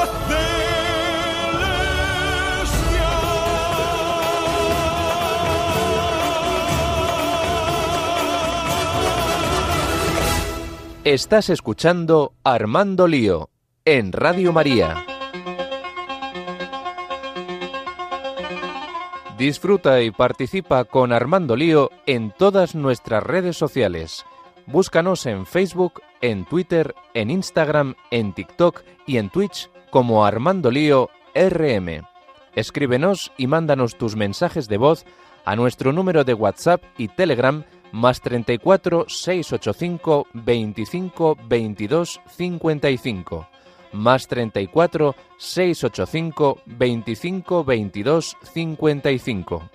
[11.04, 13.50] Estás escuchando Armando Lío
[13.84, 15.04] en Radio María.
[19.36, 24.24] Disfruta y participa con Armando Lío en todas nuestras redes sociales.
[24.66, 31.10] Búscanos en Facebook, en Twitter, en Instagram, en TikTok y en Twitch como Armando Lío
[31.34, 32.02] RM.
[32.54, 35.04] Escríbenos y mándanos tus mensajes de voz
[35.44, 43.48] a nuestro número de WhatsApp y Telegram más 34 685 25 22 55
[43.92, 49.70] más 34 685 25 22 55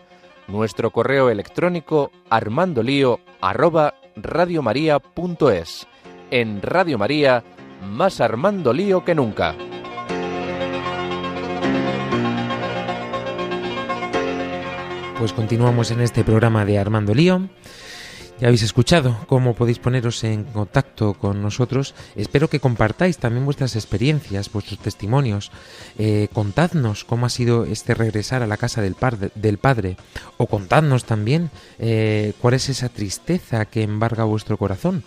[0.48, 3.94] nuestro correo electrónico armandolío arroba
[4.24, 5.88] radiomaria.es
[6.32, 7.44] en Radio María
[7.88, 9.56] más Armando Lío que nunca.
[15.18, 17.50] Pues continuamos en este programa de Armando Lío.
[18.40, 21.94] Ya habéis escuchado cómo podéis poneros en contacto con nosotros.
[22.16, 25.52] Espero que compartáis también vuestras experiencias, vuestros testimonios.
[25.98, 28.96] Eh, contadnos cómo ha sido este regresar a la casa del,
[29.58, 29.98] Padre.
[30.38, 35.04] O contadnos también eh, cuál es esa tristeza que embarga vuestro corazón.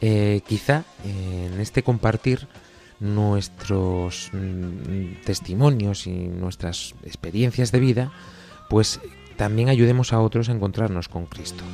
[0.00, 2.48] Eh, quizá en este compartir
[2.98, 8.12] nuestros mm, testimonios y nuestras experiencias de vida,
[8.70, 9.00] pues
[9.36, 11.64] también ayudemos a otros a encontrarnos con Cristo.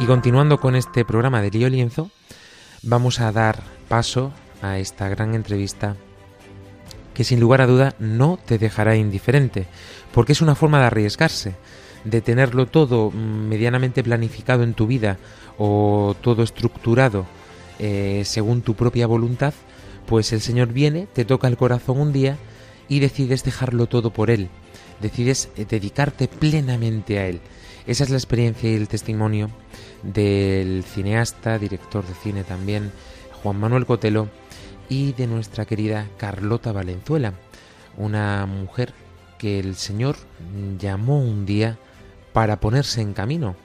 [0.00, 2.10] Y continuando con este programa de Lío Lienzo,
[2.82, 4.32] vamos a dar paso
[4.62, 5.96] a esta gran entrevista
[7.14, 9.66] que sin lugar a duda no te dejará indiferente,
[10.12, 11.56] porque es una forma de arriesgarse,
[12.04, 15.18] de tenerlo todo medianamente planificado en tu vida
[15.58, 17.26] o todo estructurado
[17.80, 19.52] eh, según tu propia voluntad,
[20.06, 22.36] pues el Señor viene, te toca el corazón un día
[22.88, 24.48] y decides dejarlo todo por Él,
[25.00, 27.40] decides eh, dedicarte plenamente a Él.
[27.88, 29.48] Esa es la experiencia y el testimonio
[30.02, 32.92] del cineasta, director de cine también,
[33.42, 34.28] Juan Manuel Cotelo,
[34.90, 37.32] y de nuestra querida Carlota Valenzuela,
[37.96, 38.92] una mujer
[39.38, 40.16] que el Señor
[40.78, 41.78] llamó un día
[42.34, 43.56] para ponerse en camino.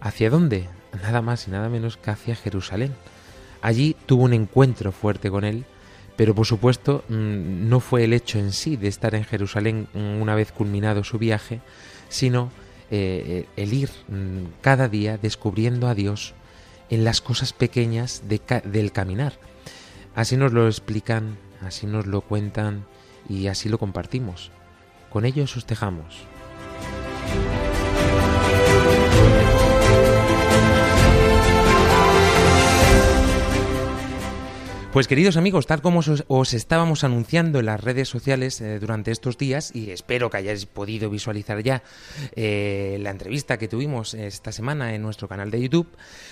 [0.00, 0.66] ¿Hacia dónde?
[1.02, 2.94] Nada más y nada menos que hacia Jerusalén.
[3.60, 5.66] Allí tuvo un encuentro fuerte con él,
[6.16, 10.34] pero por supuesto mm, no fue el hecho en sí de estar en Jerusalén una
[10.34, 11.60] vez culminado su viaje,
[12.08, 12.50] sino
[12.90, 16.34] eh, el ir mm, cada día descubriendo a Dios
[16.90, 19.34] en las cosas pequeñas del caminar.
[20.14, 22.86] Así nos lo explican, así nos lo cuentan
[23.28, 24.50] y así lo compartimos.
[25.10, 25.66] Con ellos os
[34.92, 39.36] Pues queridos amigos, tal como os, estábamos anunciando en las redes sociales eh, durante estos
[39.36, 41.82] días, y espero que hayáis podido visualizar ya
[42.34, 45.88] eh, la entrevista que tuvimos esta semana en nuestro canal de YouTube,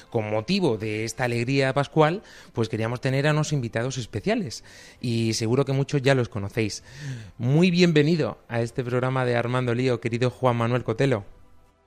[0.08, 2.22] con motivo de esta alegría pascual,
[2.54, 4.64] pues queríamos tener a unos invitados especiales,
[5.02, 6.82] y seguro que muchos ya los conocéis.
[7.36, 11.35] Muy bienvenido a este programa de Armando Lío, querido Juan Manuel Cotelo.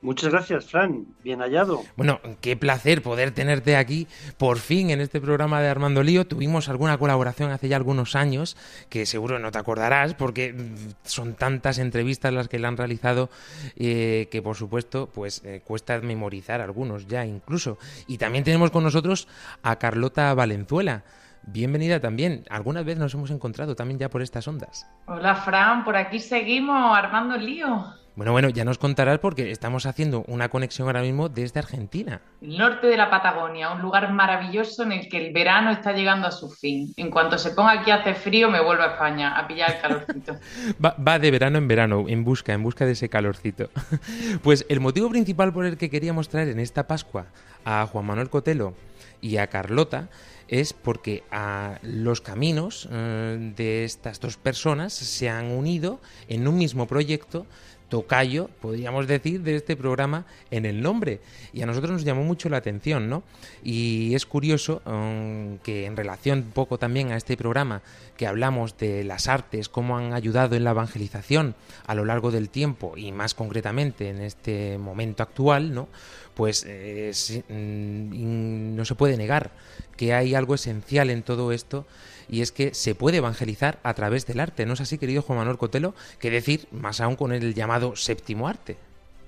[0.01, 1.07] Muchas gracias, Fran.
[1.23, 1.83] Bien hallado.
[1.97, 6.25] Bueno, qué placer poder tenerte aquí por fin en este programa de Armando Lío.
[6.25, 8.55] Tuvimos alguna colaboración hace ya algunos años,
[8.87, 10.55] que seguro no te acordarás, porque
[11.03, 13.29] son tantas entrevistas las que le han realizado
[13.75, 17.77] eh, que, por supuesto, pues eh, cuesta memorizar algunos ya incluso.
[18.07, 19.27] Y también tenemos con nosotros
[19.63, 21.03] a Carlota Valenzuela.
[21.43, 22.45] Bienvenida también.
[22.49, 24.87] Algunas veces nos hemos encontrado también ya por estas ondas.
[25.07, 25.83] Hola, Fran.
[25.83, 27.85] Por aquí seguimos armando lío.
[28.19, 32.19] Bueno, bueno, ya nos contarás porque estamos haciendo una conexión ahora mismo desde Argentina.
[32.41, 36.27] El norte de la Patagonia, un lugar maravilloso en el que el verano está llegando
[36.27, 36.93] a su fin.
[36.97, 40.35] En cuanto se ponga aquí hace frío, me vuelvo a España a pillar el calorcito.
[41.07, 43.69] va, de verano en verano, en busca, en busca de ese calorcito.
[44.43, 47.27] pues el motivo principal por el que queríamos traer en esta Pascua
[47.63, 48.73] a Juan Manuel Cotelo
[49.21, 50.09] y a Carlota
[50.49, 56.57] es porque a los caminos eh, de estas dos personas se han unido en un
[56.57, 57.45] mismo proyecto
[57.89, 61.19] tocayo, podríamos decir, de este programa en el nombre.
[61.51, 63.23] Y a nosotros nos llamó mucho la atención, ¿no?
[63.63, 67.81] Y es curioso um, que en relación un poco también a este programa
[68.15, 71.55] que hablamos de las artes, cómo han ayudado en la evangelización
[71.87, 75.89] a lo largo del tiempo y más concretamente en este momento actual, ¿no?
[76.35, 77.11] Pues eh,
[77.49, 79.51] mm, no se puede negar
[79.97, 81.85] que hay algo esencial en todo esto
[82.29, 84.65] y es que se puede evangelizar a través del arte.
[84.65, 85.95] ¿No es así, querido Juan Manuel Cotelo?
[86.19, 88.77] Que decir, más aún con el llamado séptimo arte.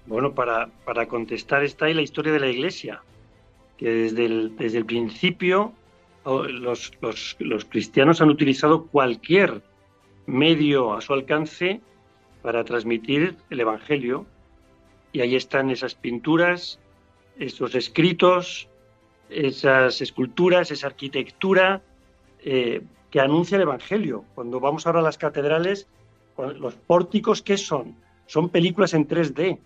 [0.06, 3.02] Bueno, para, para contestar está ahí la historia de la Iglesia,
[3.78, 5.74] que desde el, desde el principio
[6.26, 9.62] los, los, los cristianos han utilizado cualquier
[10.26, 11.82] medio a su alcance
[12.42, 14.26] para transmitir el Evangelio.
[15.14, 16.80] Y ahí están esas pinturas,
[17.38, 18.70] esos escritos,
[19.30, 21.82] esas esculturas, esa arquitectura,
[22.44, 24.26] eh, que anuncia el Evangelio.
[24.36, 25.88] Cuando vamos ahora a las catedrales,
[26.38, 27.96] los pórticos, ¿qué son?
[28.26, 29.60] Son películas en 3D.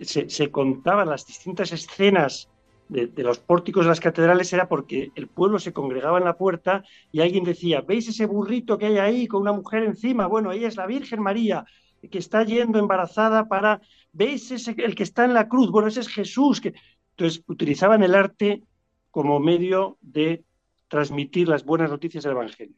[0.00, 2.48] Se, contaban las distintas escenas
[2.88, 6.84] de, los pórticos de las catedrales era porque el pueblo se congregaba en la puerta
[7.10, 10.26] y alguien decía, ¿veis ese burrito que hay ahí con una mujer encima?
[10.26, 11.64] Bueno, ella es la Virgen María
[12.10, 13.80] que está yendo embarazada para,
[14.12, 15.70] ¿veis ese, el que está en la cruz?
[15.70, 16.60] Bueno, ese es Jesús.
[16.60, 16.74] Que...
[17.16, 18.62] Entonces utilizaban el arte
[19.10, 20.44] como medio de
[20.88, 22.76] transmitir las buenas noticias del Evangelio.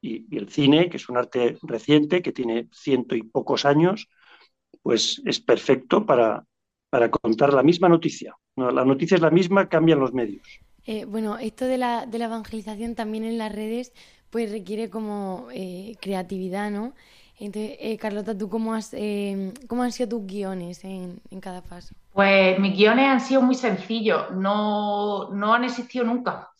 [0.00, 4.08] Y, el cine, que es un arte reciente, que tiene ciento y pocos años,
[4.82, 6.44] pues es perfecto para,
[6.90, 8.34] para contar la misma noticia.
[8.56, 10.60] la noticia es la misma, cambian los medios.
[10.86, 13.92] Eh, bueno, esto de la, de la, evangelización también en las redes,
[14.30, 16.94] pues requiere como eh, creatividad, ¿no?
[17.38, 18.96] Entonces, eh, Carlota, ¿tú cómo, has,
[19.68, 21.94] cómo han sido tus guiones en, en, cada paso?
[22.12, 26.50] Pues mis guiones han sido muy sencillos, no, no han existido nunca.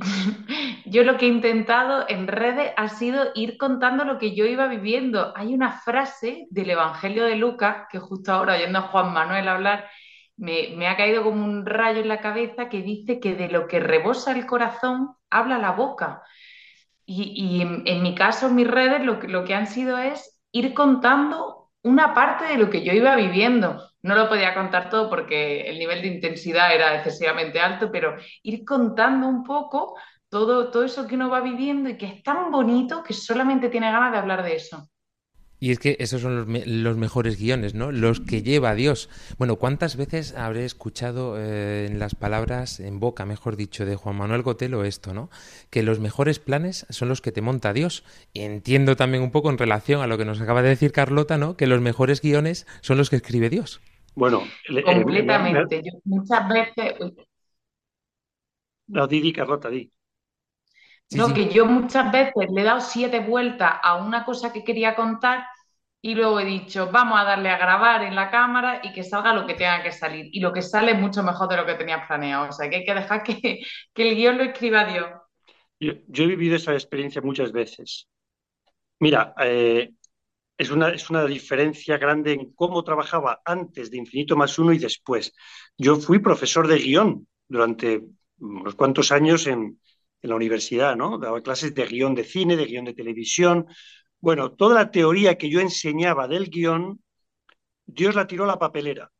[0.86, 4.66] yo lo que he intentado en redes ha sido ir contando lo que yo iba
[4.68, 5.32] viviendo.
[5.36, 9.88] Hay una frase del Evangelio de Lucas, que justo ahora oyendo a Juan Manuel hablar,
[10.36, 13.80] me, ha caído como un rayo en la cabeza que dice que de lo que
[13.80, 16.22] rebosa el corazón habla la boca.
[17.04, 21.70] Y, en, mi caso, en mis redes, lo, lo que han sido es ir contando
[21.82, 25.78] una parte de lo que yo iba viviendo no lo podía contar todo porque el
[25.78, 29.96] nivel de intensidad era excesivamente alto, pero ir contando un poco
[30.28, 33.90] todo, todo eso que uno va viviendo y que es tan bonito que solamente tiene
[33.92, 34.88] ganas de hablar de eso.
[35.62, 37.92] Y es que esos son los, me- los mejores guiones, ¿no?
[37.92, 39.10] Los que lleva Dios.
[39.36, 44.16] Bueno, ¿cuántas veces habré escuchado eh, en las palabras, en boca, mejor dicho, de Juan
[44.16, 45.28] Manuel Gotelo esto, ¿no?
[45.68, 48.04] Que los mejores planes son los que te monta Dios.
[48.32, 51.36] Y entiendo también un poco en relación a lo que nos acaba de decir Carlota,
[51.36, 51.56] ¿no?
[51.58, 53.82] Que los mejores guiones son los que escribe Dios.
[54.14, 55.82] Bueno, le- eh, me- me- Completamente.
[55.82, 56.94] Yo muchas veces,
[58.88, 59.90] no, di, di, Carlota, di.
[61.06, 61.34] Sí, no, sí.
[61.34, 65.46] que yo muchas veces le he dado siete vueltas a una cosa que quería contar
[66.02, 69.34] y luego he dicho, vamos a darle a grabar en la cámara y que salga
[69.34, 70.26] lo que tenga que salir.
[70.32, 72.48] Y lo que sale es mucho mejor de lo que tenías planeado.
[72.48, 73.60] O sea, que hay que dejar que,
[73.94, 75.06] que el guion lo escriba Dios.
[75.80, 78.08] Yo, yo he vivido esa experiencia muchas veces.
[79.00, 79.92] Mira, eh,
[80.60, 84.78] es una, es una diferencia grande en cómo trabajaba antes de Infinito más uno y
[84.78, 85.32] después.
[85.78, 88.02] Yo fui profesor de guion durante
[88.38, 89.80] unos cuantos años en,
[90.20, 91.16] en la universidad, ¿no?
[91.18, 93.66] Daba clases de guion de cine, de guion de televisión.
[94.20, 97.00] Bueno, toda la teoría que yo enseñaba del guion,
[97.86, 99.10] Dios la tiró a la papelera.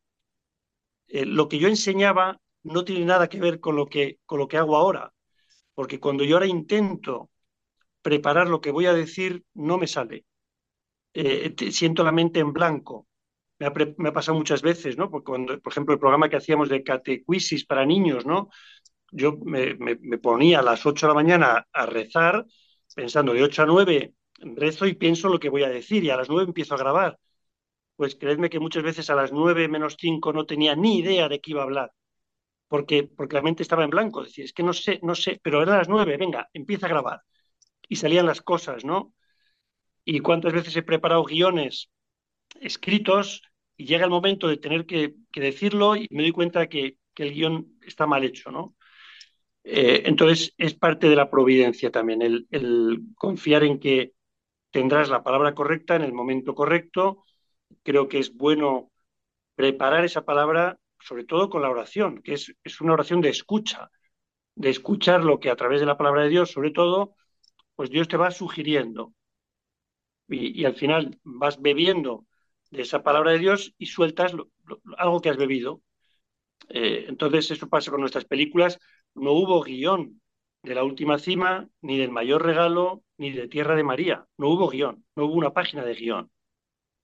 [1.09, 4.49] Eh, lo que yo enseñaba no tiene nada que ver con lo que, con lo
[4.49, 5.13] que hago ahora,
[5.75, 7.31] porque cuando yo ahora intento
[8.03, 10.27] preparar lo que voy a decir, no me sale.
[11.15, 13.07] Eh, siento la mente en blanco.
[13.59, 15.11] Me ha, pasado muchas veces, ¿no?
[15.11, 18.49] Porque cuando, por ejemplo, el programa que hacíamos de catequesis para niños, ¿no?
[19.13, 19.77] Yo me,
[20.19, 22.47] ponía a las 8 de la mañana a rezar,
[22.95, 26.17] pensando de 8 a 9 rezo y pienso lo que voy a decir, y a
[26.17, 27.19] las 9 empiezo a grabar.
[27.97, 31.41] Pues creedme que muchas veces a las 9 menos 5 no tenía ni idea de
[31.41, 31.93] qué iba a hablar,
[32.69, 34.25] porque, porque la mente estaba en blanco.
[34.25, 37.23] Decir, es que no sé, no sé, pero eran las 9, venga, empieza a grabar.
[37.89, 39.15] Y salían las cosas, ¿no?
[40.05, 41.91] Y cuántas veces he preparado guiones
[42.61, 43.43] escritos
[43.77, 47.79] y llega el momento de tener que, decirlo y me doy cuenta que, el guion
[47.83, 48.75] está mal hecho, ¿no?
[49.63, 54.15] Eh, entonces es parte de la providencia también, el, el confiar en que
[54.71, 57.25] tendrás la palabra correcta en el momento correcto.
[57.83, 58.91] Creo que es bueno
[59.55, 63.91] preparar esa palabra, sobre todo con la oración, que es, es una oración de escucha,
[64.55, 67.15] de escuchar lo que a través de la palabra de Dios, sobre todo,
[67.77, 69.13] pues Dios te va sugiriendo.
[70.31, 72.27] Y, al final vas bebiendo
[72.71, 74.33] de esa palabra de Dios y sueltas
[74.97, 75.83] algo que has bebido.
[76.69, 78.79] Eh, entonces eso pasa con nuestras películas.
[79.15, 80.21] No hubo guion
[80.63, 84.27] de la última cima, ni del mayor regalo, ni de Tierra de María.
[84.39, 86.31] No hubo guion, no hubo una página de guion.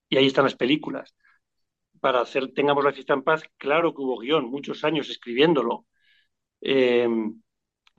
[0.09, 1.15] Y ahí están las películas.
[1.99, 5.85] Para hacer Tengamos la fiesta en paz, claro que hubo guion, muchos años escribiéndolo.
[6.61, 7.07] Eh,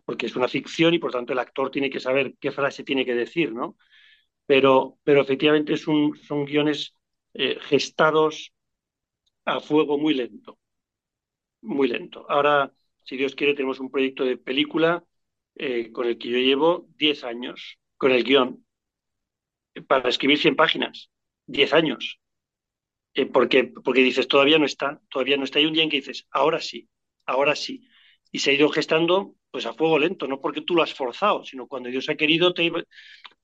[0.05, 3.05] porque es una ficción y por tanto el actor tiene que saber qué frase tiene
[3.05, 3.77] que decir, ¿no?
[4.49, 6.95] Pero, pero efectivamente son guiones
[7.35, 8.55] eh, gestados
[9.45, 10.59] a fuego muy lento,
[11.61, 12.25] muy lento.
[12.31, 12.73] Ahora,
[13.05, 15.05] si Dios quiere, tenemos un proyecto de película
[15.55, 18.65] eh, con el que yo llevo 10 años, con el guion,
[19.75, 21.11] eh, para escribir 100 páginas,
[21.47, 22.19] 10 años.
[23.35, 25.59] Porque, porque dices, todavía no está, todavía no está.
[25.59, 26.89] Hay un día en que dices, ahora sí,
[27.27, 27.83] ahora sí.
[28.31, 31.45] Y se ha ido gestando pues a fuego lento, no porque tú lo has forzado,
[31.45, 32.71] sino cuando Dios ha querido te,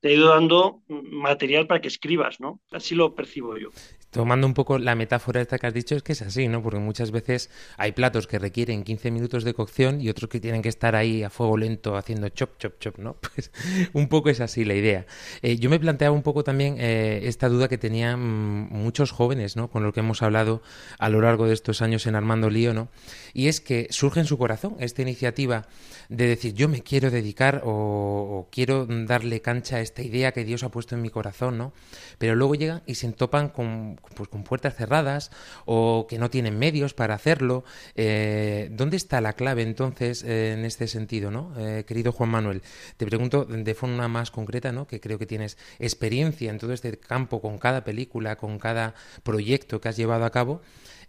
[0.04, 2.60] te ha ido dando material para que escribas, ¿no?
[2.70, 3.70] Así lo percibo yo.
[4.10, 6.62] Tomando un poco la metáfora esta que has dicho, es que es así, ¿no?
[6.62, 10.60] Porque muchas veces hay platos que requieren 15 minutos de cocción y otros que tienen
[10.60, 13.16] que estar ahí a fuego lento haciendo chop, chop, chop, ¿no?
[13.34, 13.50] Pues
[13.94, 15.06] un poco es así la idea.
[15.40, 19.70] Eh, yo me planteaba un poco también eh, esta duda que tenían muchos jóvenes, ¿no?
[19.70, 20.60] Con lo que hemos hablado
[20.98, 22.90] a lo largo de estos años en Armando Lío, ¿no?
[23.32, 25.66] Y es que surge en su corazón esta iniciativa
[26.10, 30.44] de decir, yo me quiero dedicar o, o quiero darle cancha a esta idea que
[30.44, 31.72] Dios ha puesto en mi corazón, ¿no?
[32.18, 35.30] Pero luego llegan y se topan con, pues, con puertas cerradas
[35.66, 37.62] o que no tienen medios para hacerlo.
[37.94, 41.54] Eh, ¿Dónde está la clave entonces en este sentido, ¿no?
[41.56, 42.62] Eh, querido Juan Manuel,
[42.96, 44.88] te pregunto de forma más concreta, ¿no?
[44.88, 49.80] Que creo que tienes experiencia en todo este campo con cada película, con cada proyecto
[49.80, 50.60] que has llevado a cabo.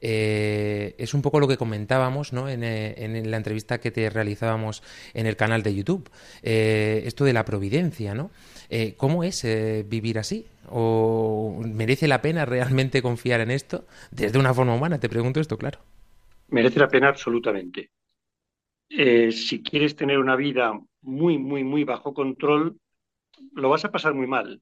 [0.02, 2.50] Eh, es un poco lo que comentábamos ¿no?
[2.50, 4.84] en, eh, en, la entrevista que te realizábamos
[5.14, 6.10] en el canal de YouTube.
[6.44, 8.32] Eh, esto de la providencia, ¿no?
[8.98, 9.48] ¿Cómo es
[9.88, 10.48] vivir así?
[10.70, 13.86] ¿O merece la pena realmente confiar en esto?
[14.12, 15.80] Desde una forma humana, te pregunto esto, claro.
[16.50, 17.92] Merece la pena absolutamente.
[18.90, 22.78] Si quieres tener una vida muy, muy, muy bajo control,
[23.54, 24.60] lo vas a pasar muy mal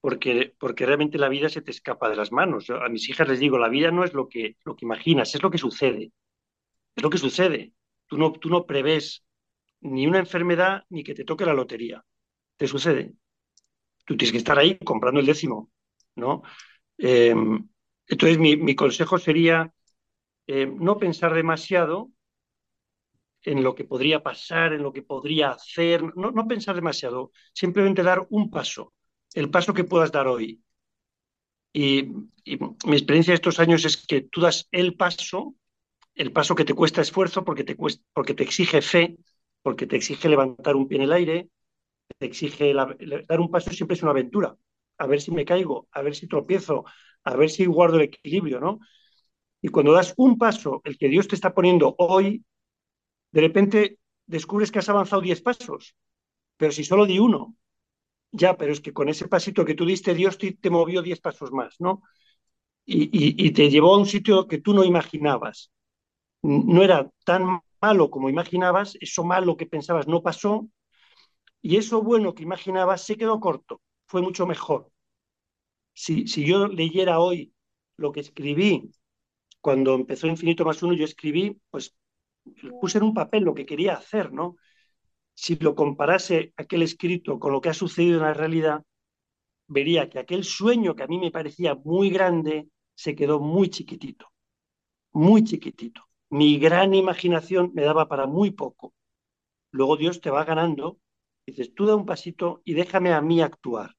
[0.00, 2.66] porque, porque realmente la vida se te escapa de las manos.
[2.66, 5.34] Yo a mis hijas les digo, la vida no es lo que, lo que imaginas,
[5.34, 6.12] es lo que sucede.
[6.94, 7.72] Es lo que sucede.
[8.06, 9.24] Tú no, tú no prevés
[9.80, 12.04] ni una enfermedad ni que te toque la lotería.
[12.56, 13.14] Te sucede.
[14.04, 15.70] Tú tienes que estar ahí comprando el décimo,
[16.16, 16.42] ¿no?
[16.96, 17.34] Eh,
[18.06, 19.72] entonces mi, mi, consejo sería
[20.46, 22.10] eh, no pensar demasiado,
[23.42, 28.02] en lo que podría pasar, en lo que podría hacer, no, no pensar demasiado, simplemente
[28.02, 28.92] dar un paso,
[29.38, 30.60] el paso que puedas dar hoy.
[31.72, 32.02] Y,
[32.86, 35.54] mi experiencia de estos años es que tú das el paso,
[36.14, 39.16] el paso que te cuesta esfuerzo porque te, cuesta, porque te exige fe,
[39.62, 41.50] porque te exige levantar un pie en el aire,
[42.18, 44.56] te exige dar un paso siempre es una aventura.
[44.96, 46.84] A ver si me caigo, a ver si tropiezo,
[47.22, 48.80] a ver si guardo el equilibrio, ¿no?
[49.60, 52.44] Y cuando das un paso, el que Dios te está poniendo hoy,
[53.30, 55.94] de repente descubres que has avanzado 10 pasos,
[56.56, 57.54] pero si solo di uno,
[58.32, 61.52] ya, pero es que con ese pasito que tú diste, Dios te, movió 10 pasos
[61.52, 62.02] más, ¿no?
[62.84, 65.70] Y, y, y, te llevó a un sitio que tú no imaginabas.
[66.42, 70.68] No era tan malo como imaginabas, eso malo que pensabas no pasó,
[71.60, 74.90] y eso bueno que imaginabas se quedó corto, fue mucho mejor.
[75.92, 77.52] Si, si yo leyera hoy
[77.96, 78.90] lo que escribí
[79.60, 81.96] cuando empezó Infinito más uno, yo escribí, pues
[82.80, 84.56] puse en un papel lo que quería hacer, ¿no?
[85.42, 88.82] Si lo comparase aquel escrito con lo que ha sucedido en la realidad,
[89.68, 92.66] vería que aquel sueño que a mí me parecía muy grande
[92.96, 94.32] se quedó muy chiquitito,
[95.12, 96.02] muy chiquitito.
[96.30, 98.94] Mi gran imaginación me daba para muy poco.
[99.70, 100.98] Luego Dios te va ganando,
[101.46, 103.94] dices, tú da un pasito y déjame a mí actuar,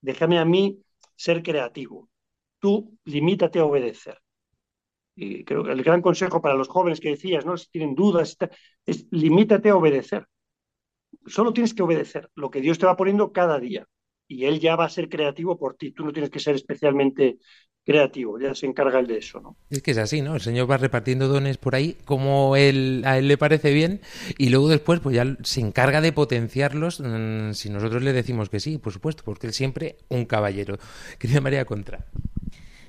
[0.00, 0.80] déjame a mí
[1.16, 2.08] ser creativo.
[2.60, 4.22] Tú limítate a obedecer
[5.16, 7.56] y creo que el gran consejo para los jóvenes que decías, ¿no?
[7.56, 8.36] Si tienen dudas,
[8.86, 10.28] es limítate a obedecer.
[11.26, 13.86] Solo tienes que obedecer lo que Dios te va poniendo cada día.
[14.26, 15.92] Y Él ya va a ser creativo por ti.
[15.92, 17.38] Tú no tienes que ser especialmente
[17.84, 19.56] creativo, ya se encarga él de eso, ¿no?
[19.68, 20.34] Es que es así, ¿no?
[20.34, 24.00] El Señor va repartiendo dones por ahí como él, a Él le parece bien
[24.38, 28.60] y luego después pues ya se encarga de potenciarlos mmm, si nosotros le decimos que
[28.60, 30.78] sí, por supuesto, porque Él siempre un caballero.
[31.18, 32.06] Querida María Contra.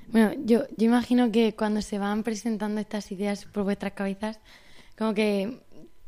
[0.08, 4.40] Bueno, yo, yo imagino que cuando se van presentando estas ideas por vuestras cabezas,
[4.96, 5.60] como que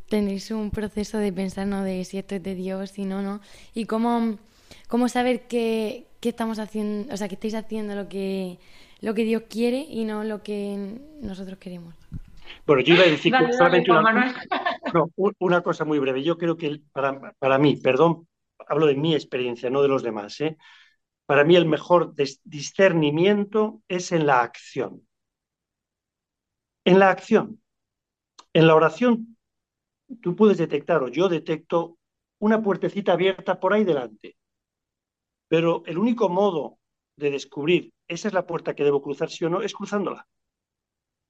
[0.08, 1.82] tenéis un proceso de pensar, ¿no?
[1.82, 3.40] De si esto es de Dios, si no, ¿no?
[3.74, 4.38] Y cómo,
[4.88, 8.58] cómo saber que, que estamos haciendo, o sea, que estáis haciendo lo que,
[9.00, 11.94] lo que Dios quiere y no lo que nosotros queremos.
[12.66, 14.34] Bueno, yo iba a decir dale, solamente dale, una,
[14.94, 16.22] no, una, cosa muy breve.
[16.22, 18.26] Yo creo que para, para mí, perdón,
[18.66, 20.56] hablo de mi experiencia, no de los demás, ¿eh?
[21.26, 25.06] Para mí el mejor discernimiento es en la acción.
[26.86, 27.60] En la acción.
[28.54, 29.37] En la oración
[30.22, 31.98] tú puedes detectar, o yo detecto,
[32.38, 34.36] una puertecita abierta por ahí delante.
[35.48, 36.78] Pero el único modo
[37.16, 40.26] de descubrir esa es la puerta que debo cruzar, sí o no, es cruzándola.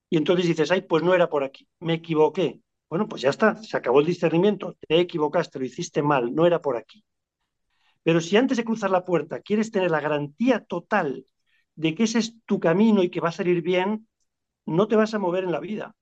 [0.09, 2.61] Y entonces dices, ay, pues no era por aquí, me equivoqué.
[2.89, 6.61] Bueno, pues ya está, se acabó el discernimiento, te equivocaste, lo hiciste mal, no era
[6.61, 7.03] por aquí.
[8.03, 11.25] Pero si antes de cruzar la puerta quieres tener la garantía total
[11.75, 14.07] de que ese es tu camino y que va a salir bien,
[14.65, 15.95] no te vas a mover en la vida.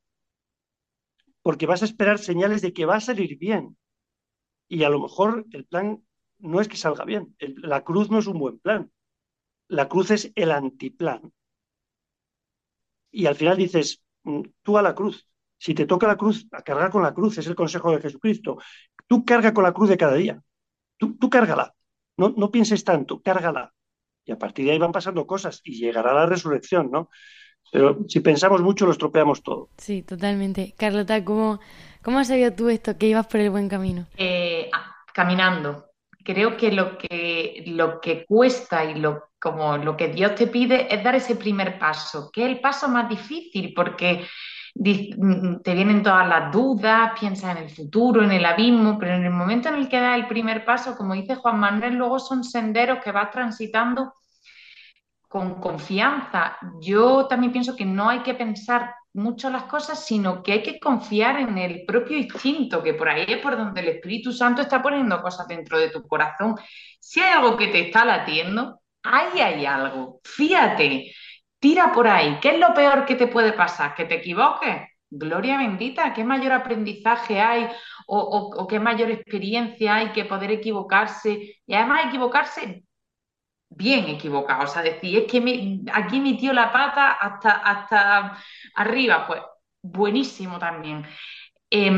[1.48, 3.78] Porque vas a esperar señales de que va a salir bien.
[4.68, 6.04] Y a lo mejor el plan
[6.40, 7.38] no es que salga bien.
[7.40, 8.92] La cruz no es un buen plan.
[9.70, 11.32] La cruz es el antiplan.
[13.12, 15.26] Y al final dices, mm, tú a la cruz.
[15.58, 18.58] Si te toca la cruz, a cargar con la cruz, es el consejo de Jesucristo.
[19.08, 20.44] Tú carga con la cruz de cada día.
[20.98, 21.74] Tú, tú cárgala.
[22.18, 23.74] No, no pienses tanto, cárgala.
[24.26, 27.10] Y a partir de ahí van pasando cosas y llegará la resurrección, ¿no?
[27.72, 29.70] Pero si pensamos mucho, lo estropeamos todo.
[29.78, 30.74] Sí, totalmente.
[30.78, 31.60] Carlota, ¿cómo,
[32.02, 34.06] cómo has sabido tú esto, que ibas por el buen camino?
[34.18, 34.70] Eh,
[35.14, 35.86] caminando.
[36.24, 40.94] Creo que lo que, lo que cuesta y lo, como lo que Dios te pide
[40.94, 44.26] es dar ese primer paso, que es el paso más difícil, porque
[44.84, 49.32] te vienen todas las dudas, piensas en el futuro, en el abismo, pero en el
[49.32, 53.00] momento en el que das el primer paso, como dice Juan Manuel, luego son senderos
[53.04, 54.14] que vas transitando
[55.28, 56.58] con confianza.
[56.82, 60.80] Yo también pienso que no hay que pensar mucho las cosas, sino que hay que
[60.80, 64.82] confiar en el propio instinto, que por ahí es por donde el Espíritu Santo está
[64.82, 66.56] poniendo cosas dentro de tu corazón.
[67.00, 70.22] Si hay algo que te está latiendo, ahí hay algo.
[70.24, 71.12] Fíjate,
[71.60, 72.40] tira por ahí.
[72.42, 73.96] ¿Qué es lo peor que te puede pasar?
[73.96, 74.88] ¿Que te equivoques?
[75.10, 77.68] Gloria bendita, ¿qué mayor aprendizaje hay
[78.08, 81.62] o, o, o, qué mayor experiencia hay que poder equivocarse?
[81.66, 82.84] Y además equivocarse
[83.70, 88.38] bien equivocado, o sea, decir, es que me, aquí metió la pata hasta, hasta
[88.76, 89.42] arriba, pues
[89.82, 91.06] buenísimo también.
[91.70, 91.92] Eh,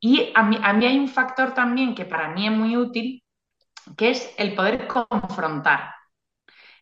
[0.00, 3.22] y a mí, a mí hay un factor también que para mí es muy útil,
[3.96, 5.94] que es el poder confrontar.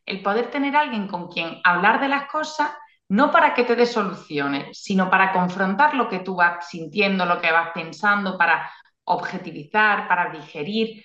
[0.07, 2.73] El poder tener alguien con quien hablar de las cosas,
[3.09, 7.41] no para que te dé soluciones, sino para confrontar lo que tú vas sintiendo, lo
[7.41, 8.71] que vas pensando, para
[9.05, 11.05] objetivizar, para digerir,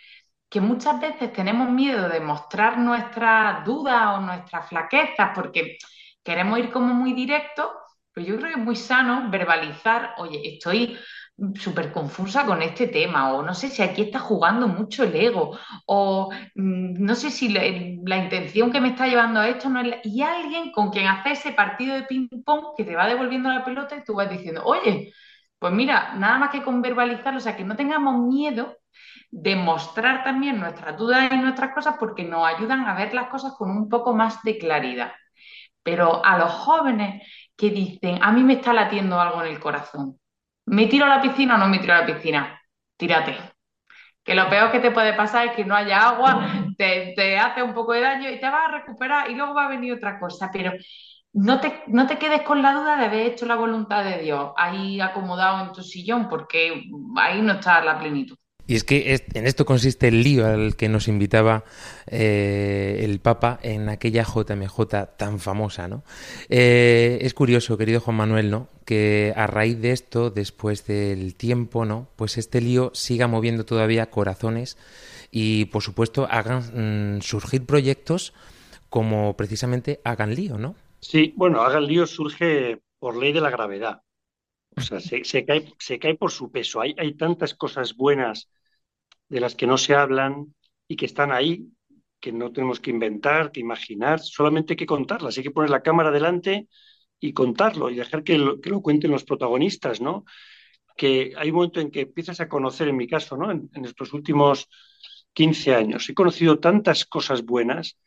[0.49, 5.77] que muchas veces tenemos miedo de mostrar nuestras dudas o nuestras flaquezas porque
[6.23, 7.71] queremos ir como muy directo,
[8.13, 10.97] pero yo creo que es muy sano verbalizar, oye, estoy
[11.59, 15.57] súper confusa con este tema, o no sé si aquí está jugando mucho el ego,
[15.85, 17.65] o mm, no sé si la,
[18.17, 19.87] intención que me está llevando a esto no es...
[19.87, 23.63] la- Y alguien con quien hace ese partido de ping-pong que te va devolviendo la
[23.65, 25.13] pelota y tú vas diciendo, oye,
[25.59, 28.77] pues mira, nada más que con verbalizarlo, o sea, que no tengamos miedo
[29.31, 33.53] de mostrar también nuestras dudas y nuestras cosas porque nos ayudan a ver las cosas
[33.57, 35.13] con un poco más de claridad.
[35.83, 37.23] Pero a los jóvenes
[37.55, 40.19] que dicen, a mí me está latiendo algo en el corazón,
[40.65, 42.61] ¿me tiro a la piscina o no me tiro a la piscina?
[42.97, 43.35] Tírate.
[44.23, 46.41] Que lo peor que te puede pasar es que no haya agua,
[46.77, 49.65] te, te hace un poco de daño y te vas a recuperar y luego va
[49.65, 50.49] a venir otra cosa.
[50.51, 50.73] Pero
[51.33, 54.51] no te, no te quedes con la duda de haber hecho la voluntad de Dios
[54.57, 56.83] ahí acomodado en tu sillón, porque
[57.17, 58.37] ahí no está la plenitud.
[58.67, 61.63] Y es que en esto consiste el lío al que nos invitaba
[62.05, 66.03] eh, el Papa en aquella JMJ tan famosa, ¿no?
[66.49, 68.67] Eh, es curioso, querido Juan Manuel, ¿no?
[68.83, 72.09] Que a raíz de esto, después del tiempo, ¿no?
[72.17, 74.77] Pues este lío siga moviendo todavía corazones
[75.31, 78.33] y, por supuesto, hagan mm, surgir proyectos
[78.89, 80.75] como precisamente hagan lío, ¿no?
[80.99, 84.01] Sí, bueno, haga el lío surge por ley de la gravedad.
[84.75, 86.81] O sea, se, se cae, se cae por su peso.
[86.81, 88.49] Hay, hay tantas cosas buenas
[89.29, 90.55] de las que no se hablan
[90.87, 91.67] y que están ahí,
[92.19, 95.37] que no tenemos que inventar, que imaginar, solamente hay que contarlas.
[95.37, 96.67] Hay que poner la cámara delante
[97.19, 100.25] y contarlo y dejar que lo, cuenten los protagonistas, ¿no?
[100.95, 103.51] Que hay un momento en que empiezas a conocer, en mi caso, ¿no?
[103.51, 104.69] En, estos últimos
[105.33, 107.99] 15 años, he conocido tantas cosas buenas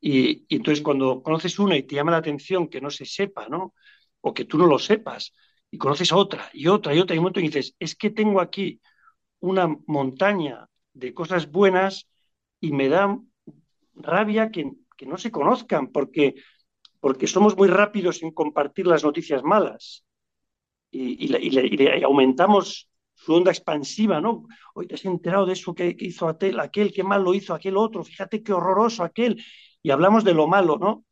[0.00, 3.48] y, y entonces cuando conoces una y te llama la atención que no se sepa,
[3.48, 3.74] ¿no?
[4.20, 5.32] O que tú no lo sepas,
[5.70, 8.40] y conoces otra y otra y otra, y un momento y dices, es que tengo
[8.40, 8.80] aquí
[9.44, 12.08] una montaña de cosas buenas
[12.60, 13.18] y me da
[13.94, 16.34] rabia que, que no se conozcan, porque,
[17.00, 20.04] porque somos muy rápidos en compartir las noticias malas
[20.90, 24.46] y, y, y y aumentamos su onda expansiva, ¿no?
[24.74, 27.54] Hoy te has enterado de eso que, que hizo aquel, aquel, qué mal lo hizo
[27.54, 29.42] aquel otro, fíjate qué horroroso aquel,
[29.82, 31.04] y hablamos de lo malo, ¿no?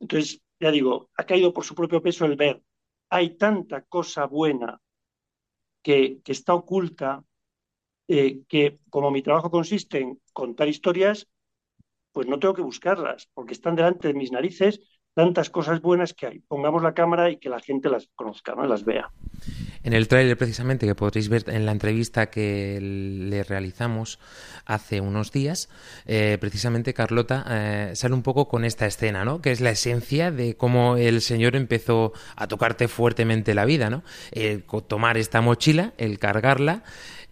[0.00, 2.62] Entonces, ya digo, ha caído por su propio peso el ver.
[3.10, 4.80] Hay tanta cosa buena
[5.82, 7.24] que, que está oculta,
[8.14, 11.28] eh, que como mi trabajo consiste en contar historias,
[12.12, 14.80] pues no tengo que buscarlas, porque están delante de mis narices
[15.14, 16.38] tantas cosas buenas que hay.
[16.40, 18.66] Pongamos la cámara y que la gente las conozca, ¿no?
[18.66, 19.10] Las vea.
[19.82, 24.18] En el tráiler precisamente que podréis ver en la entrevista que le realizamos
[24.64, 25.68] hace unos días,
[26.06, 29.40] eh, precisamente Carlota eh, sale un poco con esta escena, ¿no?
[29.40, 34.02] Que es la esencia de cómo el Señor empezó a tocarte fuertemente la vida, ¿no?
[34.30, 36.84] El tomar esta mochila, el cargarla,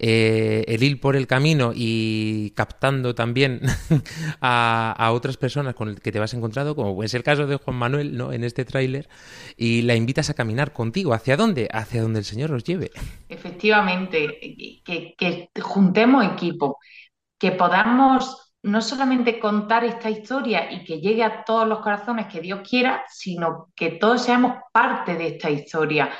[0.02, 3.60] eh, el ir por el camino y captando también
[4.40, 7.76] a, otras personas con el que te vas encontrando, como es el caso de Juan
[7.76, 8.32] Manuel, ¿no?
[8.32, 9.10] En este tráiler,
[9.58, 11.12] y la invitas a caminar contigo.
[11.12, 11.68] ¿Hacia dónde?
[11.70, 12.90] Hacia donde el Señor os lleve.
[13.28, 16.78] Efectivamente, que juntemos equipo,
[17.38, 22.40] que podamos no solamente contar esta historia y que llegue a todos los corazones que
[22.40, 26.10] Dios quiera, sino que todos seamos parte de esta historia.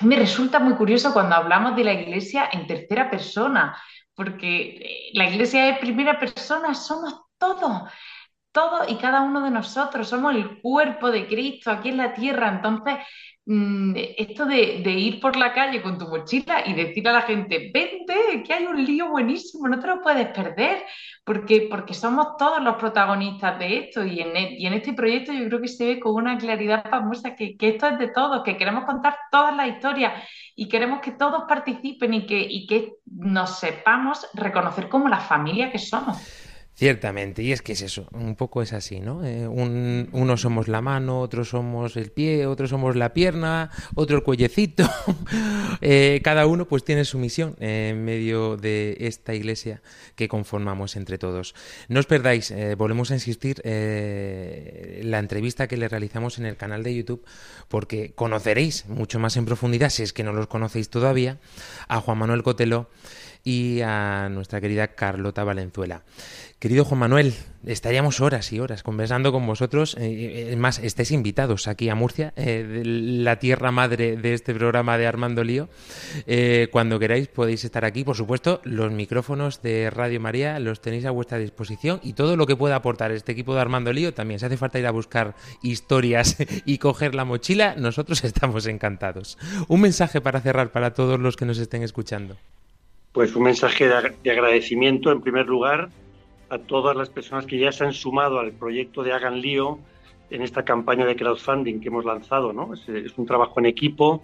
[0.00, 3.76] Me resulta muy curioso cuando hablamos de la iglesia en tercera persona,
[4.14, 7.90] porque eh, la iglesia es primera persona, somos todos,
[8.52, 12.48] todos y cada uno de nosotros, somos el cuerpo de Cristo aquí en la tierra.
[12.48, 12.96] Entonces,
[13.48, 17.22] mm, esto de, de ir por la calle con tu mochila y decir a la
[17.22, 20.84] gente, vente, que hay un lío buenísimo, no te lo puedes perder,
[21.24, 25.60] porque, porque somos todos los protagonistas de esto y en, e- este proyecto yo creo
[25.60, 29.16] que se ve con una claridad famosa que, esto es de todos, que queremos contar
[29.30, 30.22] todas las historias
[30.54, 36.47] y queremos que todos participen y que nos sepamos reconocer como la familia que somos.
[36.78, 39.26] Ciertamente, y es que es eso, un poco es así, ¿no?
[39.26, 44.18] Eh, un, uno somos la mano, otros somos el pie, otros somos la pierna, otro
[44.18, 44.88] el cuellecito.
[45.80, 49.80] Eh, cada uno pues tiene su misión en medio de esta iglesia
[50.16, 51.54] que conformamos entre todos.
[51.86, 56.56] No os perdáis, eh, volvemos a insistir, eh, la entrevista que le realizamos en el
[56.56, 57.24] canal de YouTube,
[57.68, 61.38] porque conoceréis mucho más en profundidad, si es que no los conocéis todavía,
[61.86, 62.88] a Juan Manuel Cotelo
[63.48, 66.02] y a nuestra querida Carlota Valenzuela.
[66.58, 67.34] Querido Juan Manuel,
[67.64, 69.96] estaríamos horas y horas conversando con vosotros.
[69.98, 74.98] Eh, es más, estáis invitados aquí a Murcia, eh, la tierra madre de este programa
[74.98, 75.70] de Armando Lío.
[76.26, 78.04] Eh, cuando queráis podéis estar aquí.
[78.04, 82.46] Por supuesto, los micrófonos de Radio María los tenéis a vuestra disposición y todo lo
[82.46, 84.40] que pueda aportar este equipo de Armando Lío también.
[84.40, 86.36] Si hace falta ir a buscar historias
[86.66, 89.38] y coger la mochila, nosotros estamos encantados.
[89.68, 92.36] Un mensaje para cerrar para todos los que nos estén escuchando.
[93.18, 95.88] Pues un mensaje de, ag- de agradecimiento, en primer lugar,
[96.50, 99.80] a todas las personas que ya se han sumado al proyecto de Hagan Lío
[100.30, 102.52] en esta campaña de crowdfunding que hemos lanzado.
[102.52, 102.74] ¿no?
[102.74, 104.22] Es, es un trabajo en equipo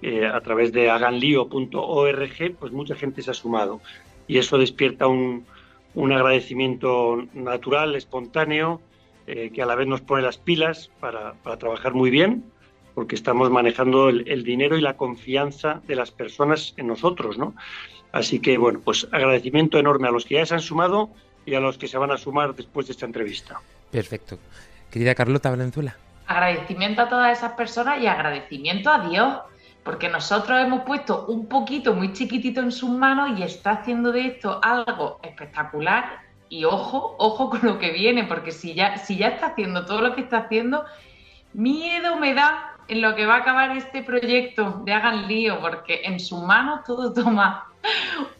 [0.00, 3.82] eh, a través de haganlio.org, pues mucha gente se ha sumado.
[4.26, 5.44] Y eso despierta un,
[5.94, 8.80] un agradecimiento natural, espontáneo,
[9.26, 12.42] eh, que a la vez nos pone las pilas para, para trabajar muy bien,
[12.94, 17.54] porque estamos manejando el, el, dinero y la confianza de las personas en nosotros, ¿no?
[18.12, 21.10] Así que, bueno, pues agradecimiento enorme a los que ya se han sumado
[21.46, 23.60] y a los que se van a sumar después de esta entrevista.
[23.90, 24.38] Perfecto.
[24.90, 25.96] Querida Carlota Valenzuela.
[26.26, 29.38] Agradecimiento a todas esas personas y agradecimiento a Dios,
[29.84, 34.26] porque nosotros hemos puesto un poquito muy chiquitito en sus manos y está haciendo de
[34.26, 36.20] esto algo espectacular.
[36.48, 40.00] Y ojo, ojo con lo que viene, porque si ya, si ya está haciendo todo
[40.02, 40.84] lo que está haciendo,
[41.52, 46.02] miedo me da en lo que va a acabar este proyecto de Hagan Lío, porque
[46.04, 47.69] en sus manos todo toma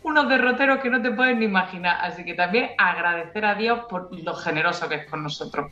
[0.02, 1.98] unos derroteros que no te puedes ni imaginar.
[2.00, 5.70] Así que también agradecer a Dios por lo generoso que es con nosotros.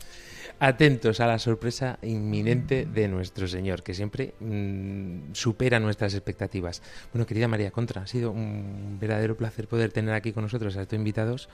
[0.61, 6.83] Atentos a la sorpresa inminente de nuestro Señor, que siempre mmm, supera nuestras expectativas.
[7.12, 10.83] Bueno, querida María Contra, ha sido un verdadero placer poder tener aquí con nosotros a
[10.83, 11.49] estos invitados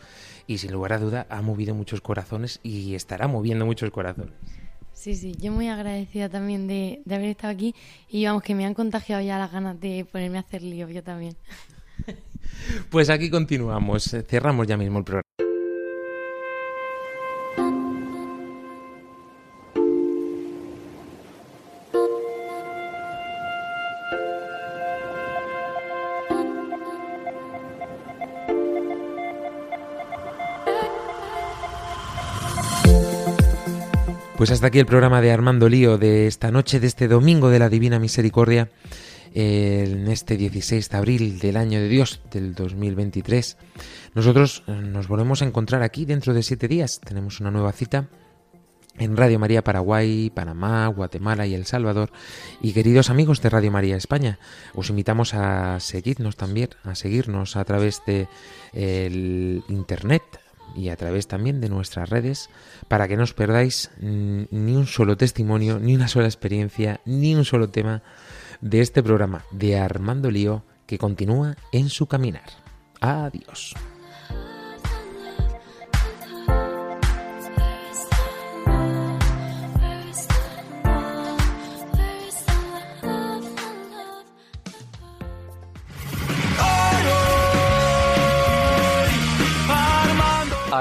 [0.47, 4.33] y sin lugar a duda ha movido muchos corazones y estará moviendo muchos corazones.
[4.95, 7.75] Sí, sí, yo muy agradecida también de, de haber estado aquí
[8.09, 11.03] y vamos, que me han contagiado ya las ganas de ponerme a hacer lío, yo
[11.03, 11.37] también.
[12.91, 15.25] Pues aquí continuamos, cerramos ya mismo el programa.
[34.45, 37.59] Pues hasta aquí el programa de Armando Lío de esta noche, de este domingo de
[37.59, 38.69] la Divina Misericordia,
[39.35, 43.57] en este 16 de abril del año de Dios del 2023.
[44.15, 47.01] Nosotros nos volvemos a encontrar aquí dentro de siete días.
[47.05, 48.09] Tenemos una nueva cita
[48.97, 52.13] en Radio María Paraguay, Panamá, Guatemala y El Salvador.
[52.63, 54.39] Y queridos amigos de Radio María España,
[54.73, 58.29] os invitamos a seguirnos también, a seguirnos a través de
[58.73, 60.23] internet
[60.77, 62.51] y a través también de nuestras redes
[62.87, 67.45] para que no os perdáis ni un solo testimonio, ni una sola experiencia, ni un
[67.45, 68.03] solo tema
[68.61, 72.51] de este programa de Armando Lío que continúa en su caminar.
[73.01, 73.75] Adiós.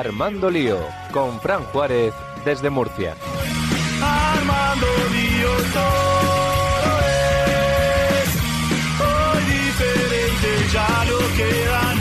[0.03, 0.79] Armando Lío,
[1.13, 2.13] con Fran Juárez
[2.43, 3.15] desde Murcia.
[10.75, 11.92] I lo que da